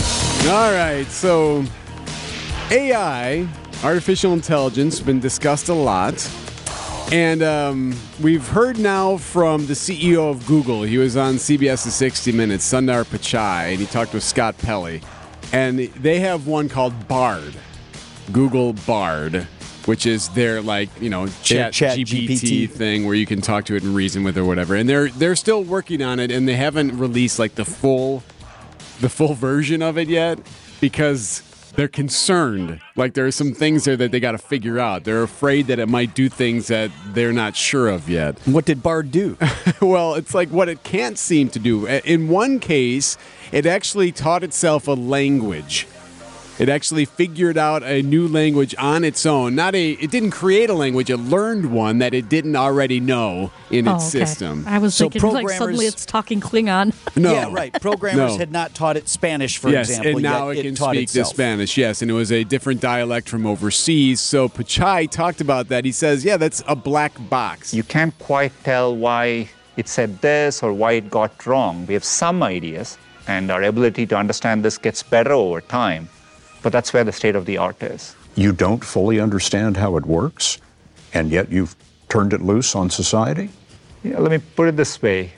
All 0.48 0.72
right, 0.72 1.08
so 1.08 1.66
AI, 2.70 3.48
artificial 3.84 4.34
intelligence, 4.34 5.00
has 5.00 5.06
been 5.06 5.20
discussed 5.20 5.70
a 5.70 5.74
lot. 5.74 6.14
And 7.12 7.44
um, 7.44 7.96
we've 8.22 8.48
heard 8.48 8.80
now 8.80 9.18
from 9.18 9.68
the 9.68 9.74
CEO 9.74 10.30
of 10.30 10.46
Google. 10.48 10.82
He 10.82 10.98
was 10.98 11.16
on 11.16 11.36
CBS's 11.36 11.94
60 11.94 12.32
Minutes, 12.32 12.72
Sundar 12.72 13.06
Pichai, 13.06 13.72
and 13.72 13.80
he 13.80 13.86
talked 13.86 14.14
with 14.14 14.24
Scott 14.24 14.58
Pelley. 14.58 15.02
And 15.54 15.78
they 15.80 16.20
have 16.22 16.48
one 16.48 16.68
called 16.68 17.08
Bard, 17.08 17.54
Google 18.32 18.74
Bard, 18.74 19.48
which 19.86 20.08
is 20.08 20.30
their 20.30 20.62
like 20.62 20.90
you 21.00 21.10
know 21.10 21.28
chat, 21.44 21.74
Chat 21.74 22.00
GPT, 22.00 22.28
GPT. 22.28 22.70
thing 22.70 23.06
where 23.06 23.16
you 23.16 23.28
can 23.28 23.40
talk 23.40 23.66
to 23.66 23.76
it 23.76 23.84
and 23.84 23.96
reason 23.96 24.24
with 24.24 24.38
it 24.38 24.42
or 24.42 24.46
whatever. 24.46 24.76
And 24.76 24.90
they're 24.90 25.10
they're 25.10 25.36
still 25.36 25.64
working 25.64 26.02
on 26.02 26.20
it, 26.20 26.32
and 26.32 26.48
they 26.48 26.56
haven't 26.56 26.98
released 26.98 27.38
like 27.38 27.54
the 27.54 27.66
full 27.66 28.24
the 29.00 29.10
full 29.10 29.36
version 29.36 29.84
of 29.84 29.98
it 30.00 30.08
yet 30.08 30.40
because 30.82 31.44
they're 31.76 31.88
concerned. 31.88 32.80
Like 32.96 33.14
there 33.14 33.26
are 33.26 33.32
some 33.32 33.54
things 33.54 33.86
there 33.86 33.98
that 33.98 34.12
they 34.12 34.20
got 34.20 34.32
to 34.32 34.38
figure 34.38 34.80
out. 34.80 35.04
They're 35.04 35.24
afraid 35.24 35.68
that 35.68 35.80
it 35.80 35.88
might 35.88 36.16
do 36.16 36.30
things 36.30 36.68
that 36.68 36.92
they're 37.08 37.34
not 37.34 37.56
sure 37.56 37.88
of 37.90 38.10
yet. 38.10 38.40
what 38.46 38.66
did 38.66 38.82
Bard 38.82 39.12
do? 39.12 39.38
well, 39.82 40.16
it's 40.16 40.34
like 40.34 40.50
what 40.50 40.70
it 40.70 40.84
can't 40.84 41.18
seem 41.18 41.50
to 41.50 41.60
do. 41.60 41.86
In 41.88 42.28
one 42.28 42.60
case, 42.60 43.18
it 43.52 43.66
actually 43.66 44.12
taught 44.12 44.44
itself 44.44 44.88
a 44.88 44.94
language. 44.94 45.88
It 46.58 46.70
actually 46.70 47.04
figured 47.06 47.58
out 47.58 47.84
a 47.84 48.02
new 48.02 48.28
language 48.30 48.74
on 48.78 49.04
its 49.04 49.26
own. 49.26 49.56
Not 49.56 49.76
a 49.76 49.92
it 49.92 50.10
didn't 50.10 50.32
create 50.32 50.70
a 50.70 50.74
language, 50.74 51.10
it 51.10 51.18
learned 51.18 51.72
one 51.72 51.98
that 51.98 52.14
it 52.14 52.30
didn't 52.30 52.56
already 52.56 53.00
know 53.02 53.52
in 53.70 53.88
Oh, 53.90 53.96
its 53.96 54.16
okay. 54.16 54.26
system. 54.26 54.64
I 54.68 54.78
was 54.80 54.96
So 54.96 55.10
thinking 55.10 55.32
like 55.34 55.50
suddenly 55.50 55.86
it's 55.86 56.06
talking 56.06 56.40
Klingon. 56.40 56.94
No. 57.18 57.34
Yeah, 57.34 57.50
right. 57.52 57.74
Programmers 57.82 58.34
No. 58.34 58.38
had 58.38 58.52
not 58.52 58.74
taught 58.74 58.96
it 58.98 59.08
Spanish, 59.10 59.58
for 59.58 59.70
yes, 59.70 59.90
example. 59.90 60.12
and 60.14 60.22
now 60.24 60.50
yet 60.50 60.66
it 60.66 60.68
can 60.70 60.76
taught 60.76 60.96
speak 60.96 61.10
the. 61.12 61.24
Spanish. 61.26 61.78
Yes, 61.78 62.02
and 62.02 62.10
it 62.12 62.14
was 62.14 62.32
a 62.32 62.44
different 62.44 62.80
dialect 62.82 63.28
from 63.30 63.46
overseas. 63.46 64.20
So 64.22 64.48
Pichai 64.50 65.10
talked 65.10 65.42
about 65.42 65.68
that. 65.70 65.84
He 65.86 65.92
says, 65.92 66.24
"Yeah, 66.26 66.38
that's 66.38 66.64
a 66.68 66.76
black 66.76 67.14
box." 67.30 67.74
You 67.74 67.84
can't 67.84 68.18
quite 68.20 68.52
tell 68.64 68.96
why 68.96 69.50
it 69.78 69.88
said 69.90 70.22
this 70.22 70.64
or 70.64 70.72
why 70.74 70.94
it 70.94 71.10
got 71.10 71.46
wrong. 71.46 71.86
We 71.88 71.94
have 71.96 72.04
some 72.06 72.42
ideas, 72.44 72.98
and 73.28 73.52
our 73.52 73.62
ability 73.64 74.06
to 74.08 74.18
understand 74.18 74.64
this 74.64 74.78
gets 74.78 75.04
better 75.04 75.34
over 75.34 75.60
time. 75.62 76.08
But 76.66 76.72
that's 76.72 76.94
where 76.94 77.04
the 77.04 77.12
state 77.12 77.36
of 77.36 77.46
the 77.46 77.60
art 77.60 77.84
is. 77.84 78.16
You 78.34 78.52
don't 78.52 78.84
fully 78.84 79.20
understand 79.20 79.78
how 79.78 79.98
it 79.98 80.06
works, 80.08 80.58
and 81.14 81.30
yet 81.30 81.52
you've 81.52 81.76
turned 82.10 82.34
it 82.34 82.42
loose 82.42 82.74
on 82.74 82.90
society? 82.90 83.50
Yeah, 84.04 84.18
let 84.18 84.32
me 84.32 84.40
put 84.40 84.70
it 84.70 84.76
this 84.76 85.00
way 85.00 85.34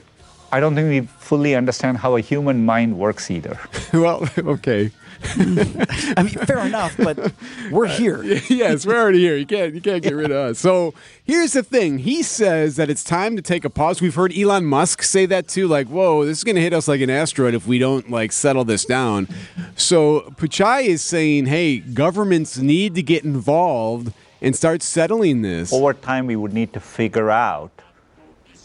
I 0.50 0.60
don't 0.60 0.74
think 0.74 0.88
we 0.88 1.06
fully 1.18 1.54
understand 1.54 1.98
how 1.98 2.16
a 2.16 2.20
human 2.20 2.64
mind 2.64 2.98
works 2.98 3.30
either. 3.30 3.58
well, 3.92 4.28
okay. 4.38 4.90
I 5.36 6.22
mean, 6.22 6.28
fair 6.46 6.60
enough, 6.60 6.96
but 6.96 7.32
we're 7.70 7.86
uh, 7.86 7.96
here. 7.96 8.22
yes, 8.48 8.86
we're 8.86 9.00
already 9.00 9.18
here. 9.18 9.36
You 9.36 9.46
can't 9.46 9.74
you 9.74 9.80
can't 9.80 10.02
get 10.02 10.14
rid 10.14 10.30
of 10.30 10.36
us. 10.36 10.58
So 10.60 10.94
here's 11.24 11.54
the 11.54 11.62
thing. 11.62 11.98
He 11.98 12.22
says 12.22 12.76
that 12.76 12.88
it's 12.88 13.02
time 13.02 13.34
to 13.34 13.42
take 13.42 13.64
a 13.64 13.70
pause. 13.70 14.00
We've 14.00 14.14
heard 14.14 14.36
Elon 14.36 14.64
Musk 14.64 15.02
say 15.02 15.26
that 15.26 15.48
too. 15.48 15.66
Like, 15.66 15.88
whoa, 15.88 16.24
this 16.24 16.38
is 16.38 16.44
gonna 16.44 16.60
hit 16.60 16.72
us 16.72 16.86
like 16.86 17.00
an 17.00 17.10
asteroid 17.10 17.54
if 17.54 17.66
we 17.66 17.78
don't 17.78 18.10
like 18.10 18.30
settle 18.30 18.64
this 18.64 18.84
down. 18.84 19.28
So 19.76 20.20
Pichai 20.36 20.84
is 20.84 21.02
saying, 21.02 21.46
hey, 21.46 21.78
governments 21.80 22.58
need 22.58 22.94
to 22.94 23.02
get 23.02 23.24
involved 23.24 24.12
and 24.40 24.54
start 24.54 24.82
settling 24.82 25.42
this. 25.42 25.72
Over 25.72 25.94
time, 25.94 26.26
we 26.26 26.36
would 26.36 26.52
need 26.52 26.72
to 26.74 26.80
figure 26.80 27.30
out 27.30 27.72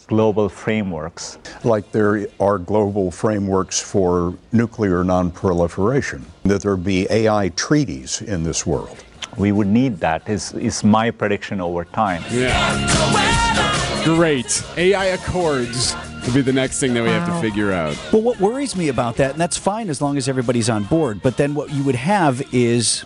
global 0.06 0.48
frameworks. 0.48 1.38
Like 1.62 1.90
there 1.92 2.26
are 2.40 2.58
global 2.58 3.10
frameworks 3.10 3.80
for 3.80 4.36
nuclear 4.52 5.04
nonproliferation, 5.04 6.22
that 6.44 6.62
there 6.62 6.76
be 6.76 7.06
AI 7.10 7.50
treaties 7.50 8.22
in 8.22 8.42
this 8.42 8.66
world. 8.66 9.04
We 9.36 9.50
would 9.50 9.66
need 9.66 9.98
that, 9.98 10.28
is, 10.28 10.52
is 10.52 10.84
my 10.84 11.10
prediction 11.10 11.60
over 11.60 11.84
time. 11.84 12.22
Yeah. 12.30 14.04
Great. 14.04 14.62
AI 14.76 15.06
Accords 15.06 15.96
will 16.26 16.34
be 16.34 16.40
the 16.40 16.52
next 16.52 16.78
thing 16.78 16.94
that 16.94 17.02
we 17.02 17.08
have 17.08 17.26
to 17.26 17.40
figure 17.40 17.72
out. 17.72 17.98
Well, 18.12 18.22
what 18.22 18.38
worries 18.38 18.76
me 18.76 18.88
about 18.88 19.16
that, 19.16 19.32
and 19.32 19.40
that's 19.40 19.56
fine 19.56 19.88
as 19.88 20.00
long 20.00 20.16
as 20.16 20.28
everybody's 20.28 20.70
on 20.70 20.84
board, 20.84 21.20
but 21.22 21.36
then 21.36 21.54
what 21.54 21.72
you 21.72 21.82
would 21.84 21.94
have 21.96 22.42
is 22.54 23.04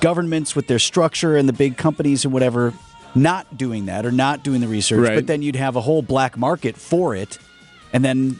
governments 0.00 0.54
with 0.54 0.66
their 0.66 0.78
structure 0.78 1.36
and 1.36 1.48
the 1.48 1.52
big 1.52 1.76
companies 1.76 2.24
and 2.24 2.34
whatever 2.34 2.74
not 3.14 3.56
doing 3.56 3.86
that 3.86 4.04
or 4.06 4.12
not 4.12 4.42
doing 4.42 4.60
the 4.60 4.68
research, 4.68 5.00
Right. 5.00 5.14
but 5.14 5.26
then 5.26 5.42
you'd 5.42 5.56
have 5.56 5.76
a 5.76 5.80
whole 5.80 6.02
black 6.02 6.36
market 6.36 6.76
for 6.76 7.14
it. 7.14 7.38
And 7.92 8.04
then 8.04 8.38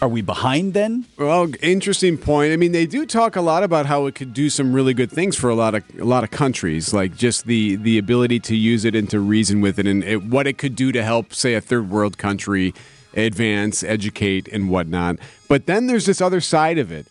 are 0.00 0.08
we 0.08 0.22
behind 0.22 0.74
then? 0.74 1.06
Well, 1.16 1.50
interesting 1.60 2.18
point. 2.18 2.52
I 2.52 2.56
mean, 2.56 2.72
they 2.72 2.86
do 2.86 3.04
talk 3.06 3.34
a 3.34 3.40
lot 3.40 3.62
about 3.64 3.86
how 3.86 4.06
it 4.06 4.14
could 4.14 4.32
do 4.32 4.48
some 4.50 4.72
really 4.72 4.94
good 4.94 5.10
things 5.10 5.36
for 5.36 5.50
a 5.50 5.54
lot 5.56 5.74
of 5.74 5.82
a 5.98 6.04
lot 6.04 6.22
of 6.22 6.30
countries, 6.30 6.92
like 6.94 7.16
just 7.16 7.46
the 7.46 7.76
the 7.76 7.98
ability 7.98 8.38
to 8.40 8.54
use 8.56 8.84
it 8.84 8.94
and 8.94 9.10
to 9.10 9.18
reason 9.20 9.60
with 9.60 9.78
it, 9.78 9.86
and 9.86 10.04
it, 10.04 10.22
what 10.24 10.46
it 10.46 10.56
could 10.58 10.76
do 10.76 10.92
to 10.92 11.02
help, 11.02 11.34
say, 11.34 11.54
a 11.54 11.60
third 11.60 11.90
world 11.90 12.16
country 12.18 12.74
advance, 13.14 13.82
educate, 13.82 14.46
and 14.48 14.68
whatnot. 14.70 15.16
But 15.48 15.66
then 15.66 15.86
there's 15.86 16.06
this 16.06 16.20
other 16.20 16.40
side 16.40 16.78
of 16.78 16.92
it. 16.92 17.06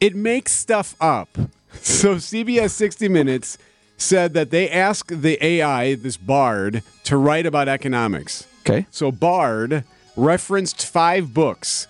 It 0.00 0.14
makes 0.14 0.52
stuff 0.52 0.94
up. 1.00 1.28
So 1.82 2.16
CBS 2.16 2.70
60 2.70 3.08
Minutes 3.08 3.56
said 4.00 4.34
that 4.34 4.50
they 4.50 4.68
asked 4.70 5.22
the 5.22 5.42
AI, 5.44 5.94
this 5.94 6.16
Bard, 6.16 6.82
to 7.04 7.16
write 7.16 7.46
about 7.46 7.68
economics. 7.68 8.46
Okay. 8.60 8.86
So 8.90 9.12
Bard 9.12 9.84
referenced 10.16 10.86
five 10.86 11.32
books. 11.34 11.86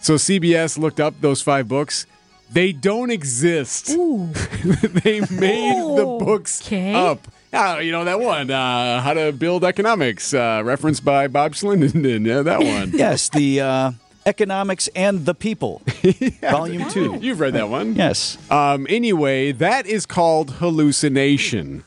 So 0.00 0.14
CBS 0.14 0.78
looked 0.78 1.00
up 1.00 1.20
those 1.20 1.42
five 1.42 1.68
books. 1.68 2.06
They 2.50 2.72
don't 2.72 3.10
exist. 3.10 3.86
they 3.86 5.20
made 5.30 5.96
the 5.96 6.16
books 6.20 6.60
Okay. 6.66 6.92
up. 6.94 7.26
Ah, 7.54 7.78
you 7.78 7.92
know 7.92 8.04
that 8.04 8.18
one, 8.18 8.50
uh, 8.50 9.00
How 9.02 9.12
to 9.14 9.30
Build 9.32 9.62
Economics, 9.64 10.32
uh, 10.32 10.62
referenced 10.64 11.04
by 11.04 11.28
Bob 11.28 11.52
Slindon. 11.52 12.26
Yeah, 12.26 12.42
that 12.42 12.60
one. 12.60 12.92
Yes, 12.94 13.28
the 13.28 13.60
uh, 13.60 13.90
Economics 14.26 14.88
and 14.94 15.26
the 15.26 15.34
People, 15.34 15.82
Volume 16.40 16.88
2. 16.90 17.18
You've 17.20 17.40
read 17.40 17.54
that 17.54 17.68
one. 17.68 17.94
Yes. 17.94 18.38
Um, 18.50 18.86
anyway, 18.88 19.52
that 19.52 19.86
is 19.86 20.06
called 20.06 20.52
hallucination. 20.52 21.84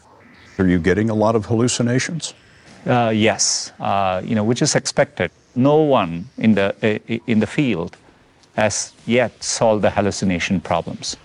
Are 0.57 0.67
you 0.67 0.79
getting 0.79 1.09
a 1.09 1.13
lot 1.13 1.35
of 1.35 1.45
hallucinations? 1.45 2.33
Uh, 2.85 3.11
yes, 3.13 3.71
uh, 3.79 4.21
you 4.23 4.35
know, 4.35 4.43
which 4.43 4.61
is 4.61 4.75
expected. 4.75 5.31
No 5.55 5.77
one 5.77 6.29
in 6.37 6.55
the 6.55 6.75
uh, 6.83 7.17
in 7.25 7.39
the 7.39 7.47
field 7.47 7.97
has 8.55 8.93
yet 9.05 9.43
solved 9.43 9.83
the 9.83 9.89
hallucination 9.89 10.61
problems. 10.61 11.17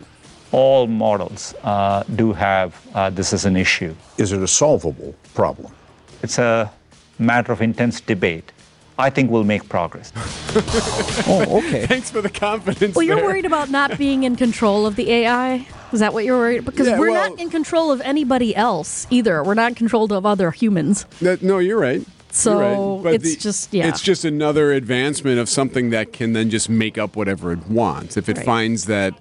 All 0.53 0.87
models 0.87 1.55
uh, 1.63 2.03
do 2.17 2.33
have 2.33 2.75
uh, 2.95 3.11
this 3.11 3.33
as 3.33 3.45
an 3.45 3.57
issue. 3.57 3.95
Is 4.19 4.33
it 4.33 4.43
a 4.43 4.49
solvable 4.49 5.15
problem? 5.35 5.73
It's 6.23 6.39
a 6.39 6.73
matter 7.19 7.53
of 7.53 7.63
intense 7.63 8.01
debate. 8.01 8.53
I 9.01 9.11
think 9.11 9.31
we'll 9.31 9.45
make 9.45 9.69
progress. 9.69 10.13
oh, 11.27 11.59
okay. 11.59 11.87
Thanks 11.87 12.11
for 12.11 12.21
the 12.21 12.29
confidence. 12.31 12.95
Well, 12.95 13.03
you're 13.05 13.17
there. 13.17 13.25
worried 13.25 13.45
about 13.47 13.71
not 13.71 13.99
being 13.99 14.23
in 14.25 14.37
control 14.37 14.87
of 14.87 14.97
the 14.97 15.11
AI. 15.11 15.67
Is 15.93 16.01
that 16.01 16.13
what 16.15 16.25
you're 16.25 16.37
worried? 16.39 16.59
About? 16.61 16.73
Because 16.73 16.87
Yeah, 16.89 16.99
we're 16.99 17.11
well- 17.11 17.31
not 17.31 17.41
in 17.41 17.51
control 17.51 17.91
of 17.91 18.01
anybody 18.03 18.55
else 18.55 19.07
either. 19.11 19.43
We're 19.43 19.55
not 19.55 19.71
in 19.71 19.75
control 19.75 20.13
of 20.13 20.25
other 20.27 20.51
humans. 20.51 21.05
That- 21.21 21.43
no, 21.43 21.59
you're 21.59 21.81
right. 21.81 22.03
So 22.31 22.61
You're 22.61 22.97
right. 22.97 23.03
But 23.03 23.15
it's 23.27 23.43
just- 23.43 23.73
yeah. 23.75 23.89
It's 23.89 24.01
just 24.01 24.25
another 24.25 24.73
advancement 24.73 25.39
of 25.41 25.49
something 25.49 25.91
that 25.91 26.13
can 26.13 26.33
then 26.33 26.49
just 26.51 26.69
make 26.71 26.97
up 26.97 27.17
whatever 27.17 27.51
it 27.53 27.67
wants. 27.69 28.17
If 28.17 28.29
it 28.29 28.37
Right. 28.37 28.47
finds 28.47 28.85
that 28.85 29.15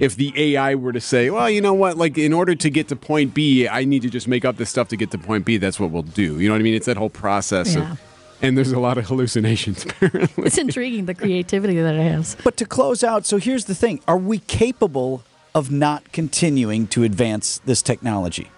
if 0.00 0.16
the 0.16 0.32
AI 0.36 0.74
were 0.74 0.92
to 0.92 1.00
say, 1.00 1.30
well, 1.30 1.48
you 1.50 1.60
know 1.60 1.74
what, 1.74 1.96
like 1.98 2.16
in 2.18 2.32
order 2.32 2.54
to 2.54 2.70
get 2.70 2.88
to 2.88 2.96
point 2.96 3.34
B, 3.34 3.68
I 3.68 3.84
need 3.84 4.02
to 4.02 4.10
just 4.10 4.26
make 4.26 4.44
up 4.44 4.56
this 4.56 4.70
stuff 4.70 4.88
to 4.88 4.96
get 4.96 5.10
to 5.12 5.18
point 5.18 5.44
B, 5.44 5.56
that's 5.58 5.78
what 5.78 5.90
we'll 5.90 6.02
do. 6.02 6.40
You 6.40 6.48
know 6.48 6.54
what 6.54 6.60
I 6.60 6.62
mean? 6.64 6.74
It's 6.74 6.86
that 6.86 6.96
whole 6.96 7.10
process 7.10 7.74
Yeah. 7.76 7.92
of 7.92 7.98
and 8.44 8.56
there's 8.56 8.72
a 8.72 8.78
lot 8.80 8.98
of 8.98 9.06
hallucinations 9.06 9.84
apparently. 9.86 10.44
It's 10.44 10.58
intriguing 10.58 11.06
the 11.06 11.14
creativity 11.14 11.80
that 11.80 11.94
it 11.94 12.02
has. 12.12 12.36
But 12.44 12.56
to 12.58 12.66
close 12.66 13.02
out, 13.02 13.26
so 13.26 13.38
here's 13.38 13.64
the 13.66 13.74
thing 13.74 14.00
are 14.06 14.18
we 14.18 14.38
capable 14.40 15.22
of 15.54 15.70
not 15.70 16.12
continuing 16.12 16.86
to 16.88 17.02
advance 17.04 17.58
this 17.64 17.82
technology? 17.82 18.50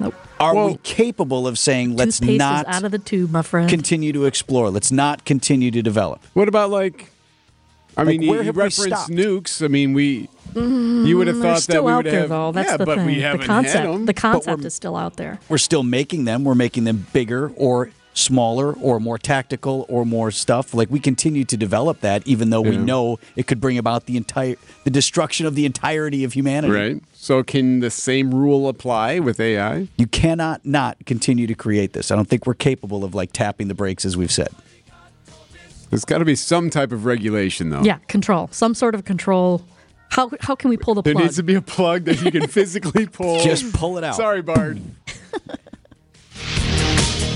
Nope. 0.00 0.14
Are 0.40 0.66
we 0.66 0.76
capable 0.82 1.46
of 1.46 1.58
saying, 1.58 1.96
let's 1.96 2.20
not 2.20 2.66
out 2.66 2.82
of 2.84 2.90
the 2.90 2.98
tube, 2.98 3.30
my 3.30 3.42
friend. 3.42 3.70
continue 3.70 4.12
to 4.12 4.24
explore? 4.26 4.68
Let's 4.70 4.90
not 4.90 5.24
continue 5.24 5.70
to 5.70 5.80
develop. 5.82 6.20
What 6.34 6.48
about 6.48 6.70
like 6.70 7.10
I 7.96 8.02
Like, 8.02 8.08
mean, 8.08 8.22
you, 8.22 8.30
where 8.30 8.40
you 8.40 8.46
have 8.46 8.56
we 8.56 8.62
referenced 8.64 9.08
nukes. 9.08 9.64
I 9.64 9.68
mean, 9.68 9.92
we 9.92 10.28
you 10.56 11.16
would 11.16 11.26
have 11.28 11.36
Mm, 11.36 11.42
thought 11.42 11.62
still 11.62 11.76
that 11.76 11.84
we 11.84 11.92
out 11.92 11.96
would 11.98 12.06
there, 12.06 12.20
have 12.20 12.28
though. 12.28 12.50
That's 12.52 12.70
yeah, 12.72 12.76
the 12.76 12.84
but 12.86 12.98
thing. 12.98 13.06
we 13.06 13.20
haven't 13.20 13.46
concept, 13.46 13.76
had 13.86 13.86
'em. 13.94 14.06
the 14.06 14.14
concept 14.14 14.64
is 14.64 14.74
still 14.74 14.96
out 14.96 15.16
there. 15.16 15.38
We're 15.48 15.58
still 15.58 15.82
making 15.84 16.24
them. 16.24 16.44
We're 16.44 16.54
making 16.56 16.84
them 16.84 17.06
bigger 17.12 17.52
or 17.56 17.90
smaller 18.14 18.72
or 18.72 18.98
more 19.00 19.18
tactical 19.18 19.84
or 19.88 20.06
more 20.06 20.30
stuff. 20.30 20.72
Like 20.72 20.90
we 20.90 21.00
continue 21.00 21.44
to 21.44 21.56
develop 21.56 22.00
that, 22.00 22.26
even 22.26 22.50
though 22.50 22.60
we 22.62 22.76
know 22.76 23.18
it 23.36 23.46
could 23.46 23.60
bring 23.60 23.76
about 23.76 24.06
the 24.06 24.16
entire 24.16 24.56
the 24.84 24.90
destruction 24.90 25.46
of 25.46 25.54
the 25.54 25.66
entirety 25.66 26.24
of 26.24 26.32
humanity. 26.32 26.72
Right. 26.72 27.02
So 27.12 27.42
can 27.42 27.80
the 27.80 27.90
same 27.90 28.32
rule 28.34 28.68
apply 28.68 29.18
with 29.18 29.40
AI? 29.40 29.88
You 29.96 30.06
cannot 30.06 30.64
not 30.64 30.96
continue 31.06 31.46
to 31.46 31.54
create 31.54 31.92
this. 31.92 32.10
I 32.10 32.16
don't 32.16 32.28
think 32.28 32.46
we're 32.46 32.54
capable 32.54 33.04
of 33.04 33.14
like 33.14 33.32
tapping 33.32 33.68
the 33.68 33.74
brakes 33.74 34.04
as 34.04 34.16
we've 34.16 34.32
said. 34.32 34.48
There's 35.90 36.04
got 36.04 36.18
to 36.18 36.24
be 36.24 36.34
some 36.34 36.70
type 36.70 36.90
of 36.90 37.04
regulation, 37.04 37.70
though. 37.70 37.82
Yeah, 37.82 37.98
control. 38.08 38.48
Some 38.50 38.74
sort 38.74 38.94
of 38.96 39.04
control. 39.04 39.62
How, 40.08 40.30
how 40.40 40.54
can 40.54 40.70
we 40.70 40.76
pull 40.76 40.94
the 40.94 41.02
There 41.02 41.12
plug? 41.12 41.24
needs 41.24 41.36
to 41.36 41.42
be 41.42 41.54
a 41.54 41.62
plug 41.62 42.04
that 42.04 42.20
you 42.20 42.30
can 42.32 42.46
physically 42.48 43.06
pull. 43.06 43.40
Just 43.40 43.72
pull 43.72 43.96
it 43.98 44.04
out. 44.04 44.16
Sorry, 44.16 44.42
Bard. 44.42 44.80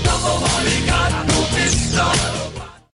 Nobody 0.03 0.85
got 0.87 1.27
no 1.27 1.39
pistol. 1.55 2.48